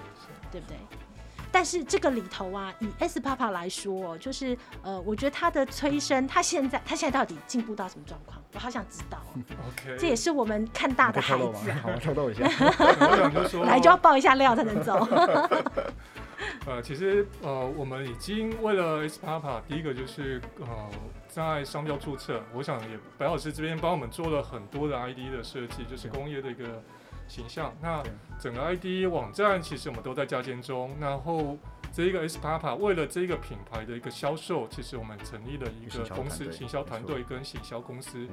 [0.51, 0.77] 对不对？
[1.53, 8.43] 但是这个里头啊，以 S-PAPA 来说，就是呃，我觉得他的催生，他现在他现在到底进步到什么状况？
[8.53, 9.19] 我好想知道。
[9.69, 11.73] OK，这也是我们看大的孩子。
[11.83, 12.45] 好，我透露一下。
[13.65, 14.99] 来就要爆一下料才能走。
[16.67, 20.67] 呃，其实呃，我们已经为了 S-PAPA，第一个就是呃，
[21.29, 26.83] 在商标注册，我想也白老师这边帮我们做了很多的 ID 的设计，就是工业的一个。
[27.29, 28.03] 形象，那
[28.41, 30.97] 整个 ID 网站其实我们都在加建中。
[31.01, 31.59] 然后
[31.93, 38.29] 这一个 S-PAPA 为了这个品牌的一个销售，其实我们成立了一个公司行销团队跟行销公司。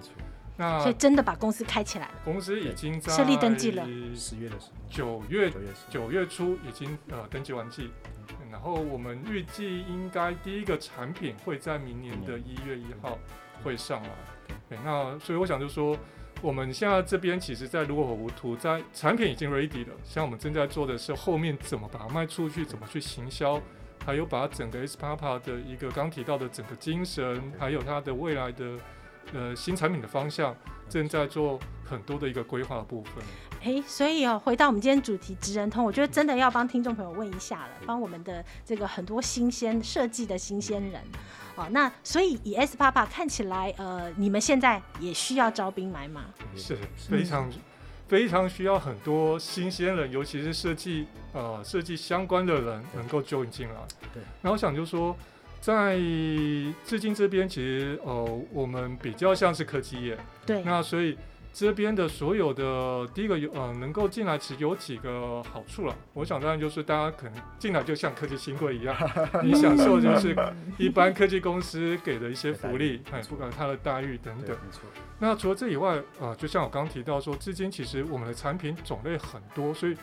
[0.55, 2.13] 那所以真的把公司开起来了。
[2.23, 3.85] 公司已经在设立登记了，
[4.15, 5.51] 十月的时候，九月
[5.89, 7.89] 九月初已经呃登记完毕。
[8.51, 13.17] 然后我们预计应该第一个产品会在明年的一月一号
[13.63, 14.09] 会上来。
[14.69, 15.97] 对，那所以我想就说。
[16.43, 19.93] 我们现在这边其实，在如火如荼，在产品已经 ready 了。
[20.03, 23.61] 像我们正在做的是后面怎么把它卖出去，怎么去行销，
[24.05, 28.77] 还有把整个 S-PAPA 的一个刚提到的整个精神，还有它的未来的
[29.31, 30.53] 呃新产品的方向，
[30.89, 33.23] 正在做很多的一个规划部分。
[33.61, 41.01] 诶，所以哦，回到我们今天主题职人通，我觉得真的要帮听众朋友问一下了，帮我们的这个很多新鲜设计的新鲜人。
[41.55, 46.25] 哦，那所以以 S-PAPA 看起来，呃，你们现在也需要招兵买马，
[46.55, 47.53] 是非常、嗯、
[48.07, 53.75] 非常需要很多新鲜人，尤其是设计呃设计相关的人能够 join 进来。
[54.13, 55.15] 对，那我想就是说，
[55.61, 55.95] 在
[56.85, 61.17] 至今这边，其实呃我们比较像是科技业，对，那所以。
[61.53, 68.95] 这边的所有的第一个有呃能够进来其实有几个好处了，我想当然就是大家可能进来就像科技新贵一样，
[69.43, 70.35] 你享受就是
[70.79, 74.57] 一般科技公司给的一些福利，哎，不管它的待遇等等。
[75.19, 79.95] 那除了这以外，呃，就像我刚刚提到说，至今其实我们的产品种类很多，所以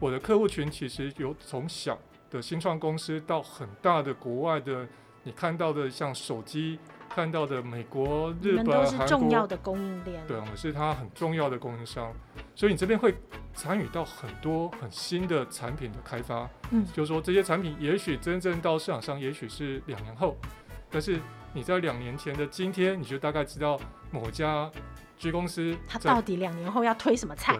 [0.00, 1.96] 我的客户群其实有从小
[2.30, 4.84] 的新创公司到很大的国外的，
[5.22, 6.80] 你看到的像手机。
[7.16, 12.12] 看到的美国、日本、韩国，重要的供应链，对，我们是它很重要的供应商，
[12.54, 13.14] 所以你这边会
[13.54, 16.46] 参与到很多很新的产品的开发。
[16.72, 20.36] 嗯，就是说这些产品也许真正到市场上，也许是两年后，
[20.90, 21.18] 但是
[21.54, 24.70] 你在两年前的今天，你就大概知道某家
[25.16, 27.56] G 公司它到底两年后要推什么菜。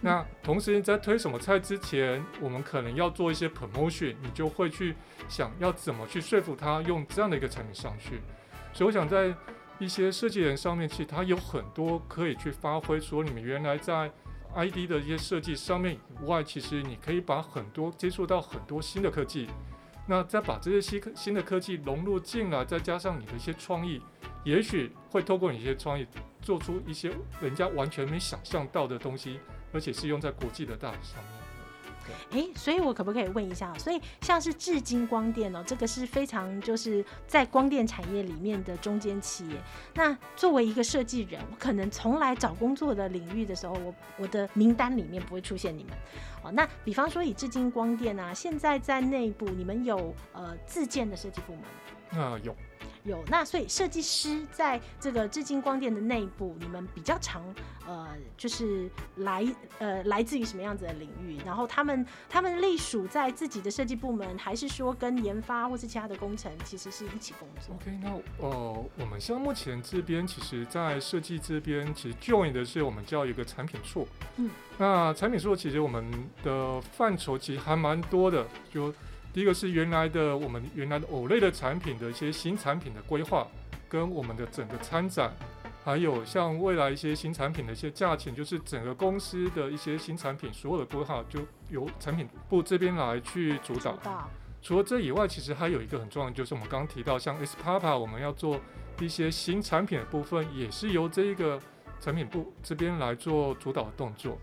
[0.00, 4.96] 那同时在推什么菜之前，我们可能要做一些 promotion，你就会去
[5.28, 8.22] 想要怎么去说服他用这样的一个产品上去。
[8.74, 9.32] 所以我想在
[9.78, 13.00] 一些设计人上面，其实它有很多可以去发挥。
[13.00, 14.10] 除了你们原来在
[14.54, 19.48] ID 的一些设计上面以外，其实你可以把很多接触到很多新的科技，
[20.08, 24.02] 那再把这些新新的科技融入进来，再加上你的一些创意，
[24.42, 26.04] 也许会透过你一些创意，
[26.42, 29.38] 做出一些人家完全没想象到的东西，
[29.72, 31.43] 而且是用在国际的大上面。
[32.30, 33.72] 哎，所以我可不可以问一下？
[33.74, 39.56] 所以像是至今光电哦，这个是非常就是在光电产业里面的中间企业。
[39.94, 45.92] 那作为一个设计人，我可能从来找工作的领域的时候，我我的名单里面不会出现你们。
[46.42, 52.22] 哦，那比方说以至今光电啊，现在在内部你们有呃自建的设计部门？
[52.22, 52.54] 啊，有。
[53.04, 57.42] 有，那所以设计师在这个致敬光电的内部，你们比较常
[57.86, 59.46] 呃，就是来
[59.78, 61.38] 呃来自于什么样子的领域？
[61.44, 68.10] 然后他们他们隶属在自己的设计部门，还是说跟研发或是其他的工程其实是一起工作？OK，那
[68.46, 74.08] 呃，我们像目前这边，其实在设计这边，其实 join 的是我们叫一个产品处。
[74.36, 76.10] 嗯，那产品处其实我们
[76.42, 78.92] 的范畴其实还蛮多的，就。
[79.34, 83.44] 第一个是原来的我们原来的 OLED 的产品的一些新产品的规划，
[83.88, 85.34] 跟我们的整个参展，
[85.84, 93.98] 还有像未来一些新产品的一些价钱，就是整个公司的一些新产品所有的规划，就由产品部这边来去主导。
[94.62, 98.60] 除了这以外，其实还有一个很重要的，就是我们刚刚提到，像 S Papa 我们要做
[99.00, 101.60] 一些新产品的部分，也是由这一个
[101.98, 104.38] 产品部这边来做主导的动作。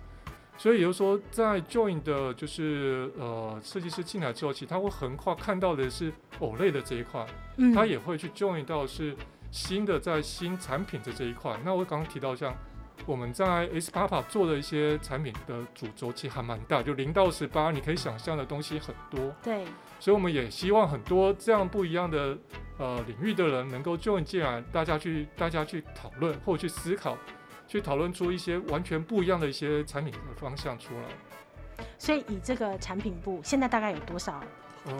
[0.57, 7.25] 所以也就是说，在 Join 的，就是呃设计师进来之后，其实他会横跨看到的是 OLED 的这一块，
[7.57, 9.15] 嗯，他也会去 Join 到是
[9.49, 11.57] 新的在新产品的这一块。
[11.65, 12.55] 那我刚刚提到像
[13.07, 19.33] 我们在 S Papa 做的一些产品的主轴其实还蛮大，就零到十八，你可以想象的东西很多。
[19.41, 19.65] 对。
[19.99, 22.37] 所以我们也希望很多这样不一样的
[22.77, 27.17] 呃领域的人能够 Join 进来，大家去大家去讨论或去思考。
[27.71, 31.85] 去讨论出一些完全不一样的一些产品的方向出来。
[31.97, 34.43] 所以以这个产品部现在大概有多少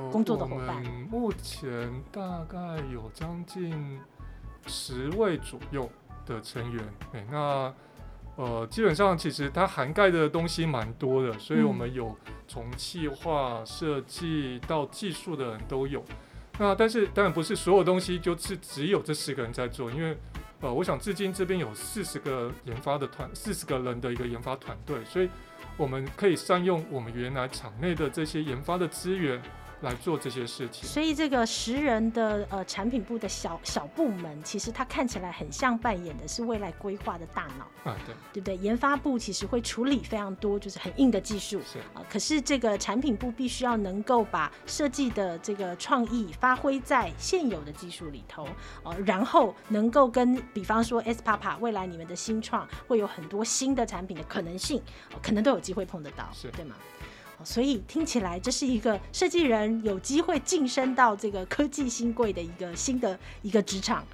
[0.10, 0.82] 工作的伙伴？
[0.82, 2.58] 呃、目前大概
[2.90, 4.00] 有将近
[4.68, 5.90] 十位左右
[6.26, 6.82] 的成员。
[7.12, 7.74] 欸、那
[8.38, 12.18] 呃基本上其实它涵盖的东西蛮多的，所以我们有
[12.48, 16.02] 从企划设计到技术的人都有。
[16.58, 20.18] 那但是当然不是所有东西就是只有这四个人在做，因为。
[20.62, 25.28] 呃，我想至今这边有四十个研发的团，四十个人的一个研发团队，所以
[25.76, 29.42] 我们可以善用我们原来场内的这些研发的资源。
[29.82, 37.92] 来做这些事情，所以这个十人的呃产品部的小小部门，其实它看起来很像扮演的是未来规划的大脑。
[37.92, 38.58] 啊，对，对不对？
[38.58, 41.80] 研发部其实会处理非常多就是很硬的技术，是。
[41.96, 48.48] 啊，可是这个产品部必须要能够把设计的这个创意发挥在现有的技术里头，
[48.84, 54.82] 呃，然后能够跟比方说 S Papa 未来你们的新创会有很多新的产品的可能性，
[55.24, 56.52] 可能都有机会碰得到，是。
[56.52, 56.76] 对吗？
[57.44, 64.06] 所以听起来，这是一个设计人有机会晋升到这个科技新贵的一个新的一个职场。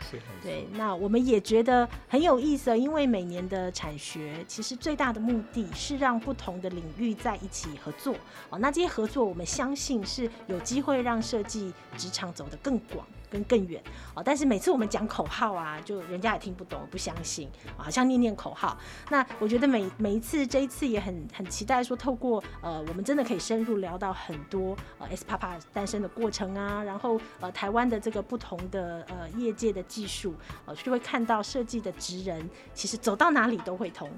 [0.41, 8.15] 对，那我们也觉得很有意思，因为每年的产学其实最大的目的是让不同的领域在一起合作。
[8.49, 13.05] 哦，那这些合作，我们相信是有机会让设计职场走得更广。
[13.29, 13.81] 跟更远
[14.13, 18.77] 哦，但是每次我们讲口号啊，就人家也听不懂，不相信，好像念念口号。
[19.09, 30.33] 那我觉得每每一次这一次也很很期待说，透过呃，我们真的可以深入聊到很多呃 S Papa 诞生的过程啊，然后呃台湾的这个不同的呃业界的技术，
[30.65, 34.09] 呃就会看到设计的职人其实走到哪里都会通。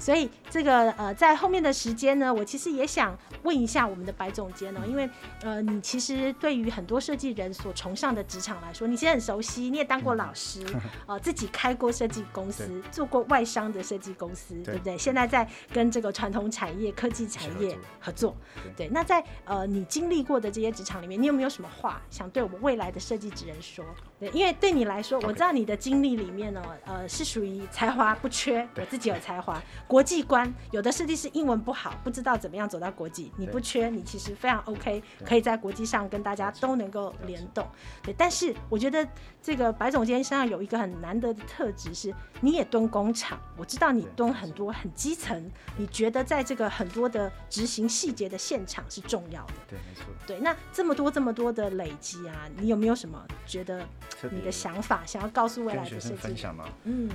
[0.00, 5.08] 所以这个呃，在后面的时间呢，我其实也想问一下我们的白总监呢，因为
[5.42, 10.64] 呃，你其实对于很多设计人所崇尚的职场来说，你其实很熟悉，你也当过老师，
[11.06, 14.98] 呃，自己开过设计公司，做过外商的设计公司，对不对？
[14.98, 18.36] 现在在跟这个传统产业、科技产业合作，
[18.76, 18.88] 对。
[18.88, 23.84] 那在呃，你经历过的这些职场里面，你有没有什么话想对我们未来的设计职人说？
[24.18, 29.62] 对，因为对你来说，我知道你的经历里面呢，呃，是属于才华不缺，我自己有才华。
[29.94, 33.30] 国际观，有的设计师英文不好，不知道怎么样走到国际。
[33.36, 37.64] 你不缺，你其实非常 OK，可以在国际上跟大家都能够联动。
[38.02, 39.06] 对，但是我觉得
[39.40, 43.38] 这个白总监身上有一个很难得的特质是，你也蹲工厂。
[43.56, 49.52] 我知道你蹲很多很基层，你觉得在这个很多的执行细节的现场是重要的。
[49.68, 50.06] 对，没错。
[50.26, 53.86] 对，那这么多这么多的累积啊，你有没有什么觉得
[54.32, 56.64] 你的想法想要告诉未来的设计分享吗？
[56.82, 57.08] 嗯。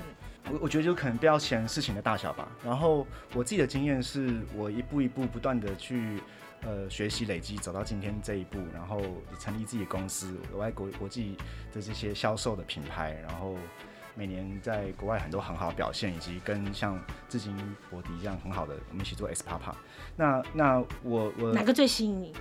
[0.52, 2.48] 我我觉得就可能不要嫌事情的大小吧。
[2.64, 6.22] 然后我自己的经验是，我一步一步不断的去
[6.62, 9.02] 呃学习累积，走到今天这一步，然后
[9.40, 11.36] 成立自己公司，外国国际
[11.74, 13.56] 的这些销售的品牌，然后
[14.16, 17.56] 每年在国外很多很好的表现，以及跟像至今
[17.90, 19.74] 博迪一样很好的，我们一起做 S Papa。
[20.16, 22.34] 那那我我哪个最吸引你？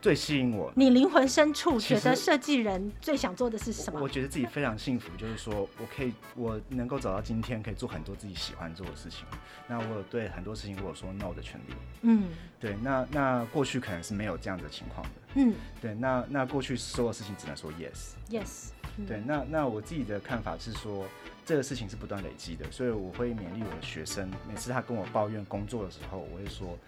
[0.00, 4.00] 最吸引我，你灵魂深处觉得设计人最想做的是什么？
[4.00, 9.24] 我，觉得自己非常幸福，就是说我可以，我能够走到今天，可以做很多自己喜欢做的事情。
[9.66, 11.74] 那我有对很多事情我有说 no 的权利。
[12.02, 12.28] 嗯，
[12.60, 12.76] 对。
[12.82, 15.10] 那那过去可能是没有这样的情况的。
[15.34, 15.94] 嗯，对。
[15.94, 18.12] 那那过去所有事情只能说 yes。
[18.30, 18.68] yes。
[19.06, 19.20] 对。
[19.26, 21.06] 那那我自己的看法是说，
[21.44, 26.78] 这个事情是不断累积的，所以我会勉励我的学生，每次他跟我抱怨工作的时候，我会说，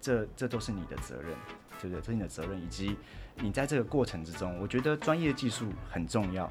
[0.00, 1.30] 这这都是你的责任。
[1.80, 2.00] 对不对？
[2.00, 2.96] 这是你的责任，以及
[3.36, 6.50] 你在这个过程之中，我觉得专业技术很重要。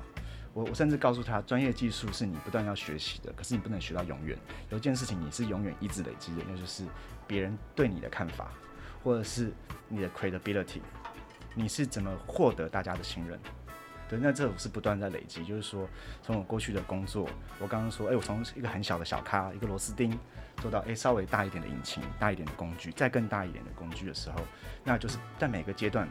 [0.54, 4.36] 我我甚至告诉他，专业技术是你不断要学习的，可是你不能学到永远。
[4.72, 6.84] 有一件事情你是永远一直累积的，那就是
[7.28, 8.52] 别人对你的看法，
[9.04, 9.54] 或者是
[9.88, 10.82] 你的 credibility，
[11.54, 13.40] 你是怎么获得大家的信任？
[14.10, 15.44] 对，那这种是不断在累积。
[15.46, 15.88] 就是说，
[16.22, 17.28] 从我过去的工作，
[17.60, 20.18] 我刚刚说，哎，我从一个很小的小咖，一个螺丝钉。
[20.60, 24.42] 做到诶，稍微大一点的引擎，大一点的工具，再更大一点的工具的时候，
[24.84, 26.10] 那就是在每个阶段，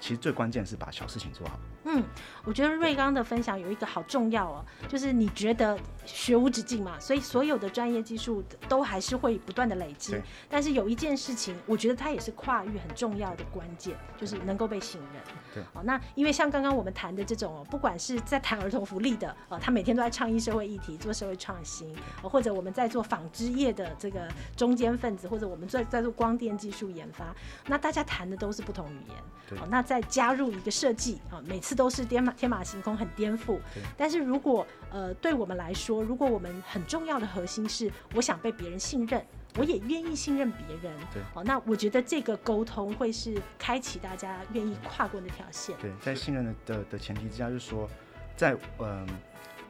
[0.00, 1.60] 其实最关键是把小事情做好。
[1.84, 2.02] 嗯，
[2.44, 10.16] 我觉得瑞刚的分享有一个好重要哦，就是你觉得学无止境嘛，所以所有的专业技术都还是会不断的累积。
[10.48, 15.22] 但是有一件事情，我觉得它也是跨域很重要的关键，就是能够被信任。
[15.52, 15.62] 对。
[15.74, 24.26] 哦，那因为像刚刚我们谈的这种哦，不管是在谈儿童福利的，呃，他每天都在倡议社会议题，做社会创新，或者我们在做纺织业的这个
[24.56, 27.34] 中间分子，或者我们在在做光电技术研发，
[27.66, 29.16] 那大家谈的都是不同语言。
[29.46, 29.58] 对。
[29.58, 31.73] 哦，那再加入一个设计啊，每次。
[31.74, 33.58] 都是天马天马行空，很颠覆。
[33.96, 39.24] 但是如果呃，对我们来说，如果我们很重要的核心是，我想被别人信任，
[39.56, 40.92] 我也愿意信任别人。
[41.12, 45.76] 对，哦，那我觉得这个沟通会是开启大家愿意跨过那条线。
[45.80, 47.88] 对，在信任的的的前提之下，就是说，
[48.36, 49.06] 在嗯、呃，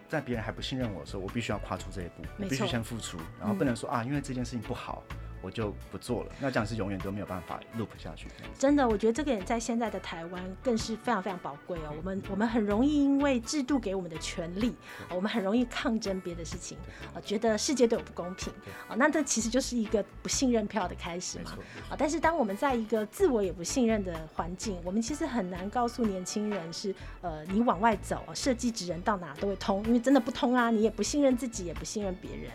[0.09, 5.03] 在别人还不信任我的时候，我必须要跨出这一步，我必须先付出，然后不能说、嗯、啊，因为这件事情不好。
[5.45, 8.29] 我就不做了，那这样是永远都没有办法 loop 下去。
[8.59, 11.93] 真的，我觉得这个也在现在的台湾更是非常非常宝贵哦。
[11.95, 14.75] 我们我们很容易因为制度给我们的权利，
[15.11, 16.79] 我们很容易抗争别的事情，
[17.15, 18.51] 啊，觉得世界对我不公平，
[18.89, 21.51] 啊，那这其实就是一个不信任票的开始嘛。
[21.91, 32.51] 啊，但是当我们在一个自我也不信任的环境，我们其实很难告诉年轻人是，呃，你往外走，设计职人到哪都会通，因为真的不通啊，你也不信任自己，也不信任别人。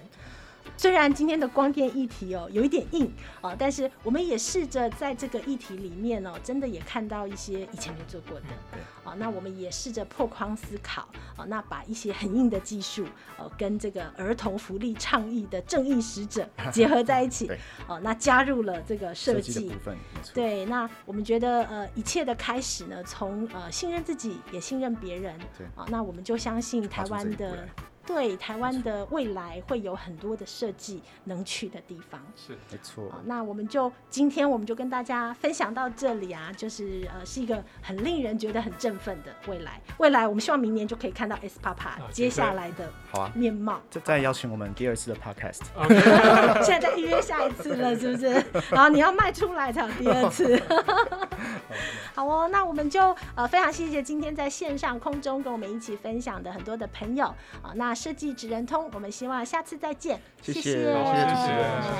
[0.79, 3.11] 虽然今天的光电议题哦有一点硬
[3.41, 8.45] 啊，但是我们也试着在这个议题里面哦，真的也看到一些以前没做过的。
[8.71, 8.79] 对。
[9.03, 11.01] 啊，那我们也试着破框思考
[11.35, 13.05] 啊，那把一些很硬的技术
[13.37, 17.47] 呃跟这个儿童福利倡议的正义使者 结合在一起。
[17.47, 17.59] 对。
[17.85, 19.97] 哦，那加入了这个设计部分。
[20.33, 20.63] 对。
[20.67, 25.37] 那我们觉得呃一切的开始呢，从呃信任自己也信任别人。
[25.57, 25.67] 对。
[25.75, 27.67] 啊，那我们就相信台湾的。
[28.09, 33.07] 对台湾的未来会有很多的设计能去的地方，是没错。
[33.25, 39.79] 那我们就今天我们就跟大家分享到这里啊，就是呃是一个很令人觉得很振奋的未来。
[39.99, 43.79] 未来我们希望明年就可以看到 SPAPA 接下来的好啊面貌。
[43.91, 45.61] 再再邀请我们第二次的 Podcast，
[46.65, 48.43] 现在在预约下一次了，是不是？
[48.71, 50.59] 然后你要卖出来才有第二次。
[52.15, 57.27] 好哦，那我们就呃非常谢谢今天在线上空中跟我们一起分享的很多的朋友
[57.61, 57.98] 啊，那。
[57.99, 60.21] 设计职人通，我们希望下次再见。
[60.41, 61.47] 谢谢，谢谢，谢谢。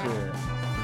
[0.06, 0.79] 谢谢。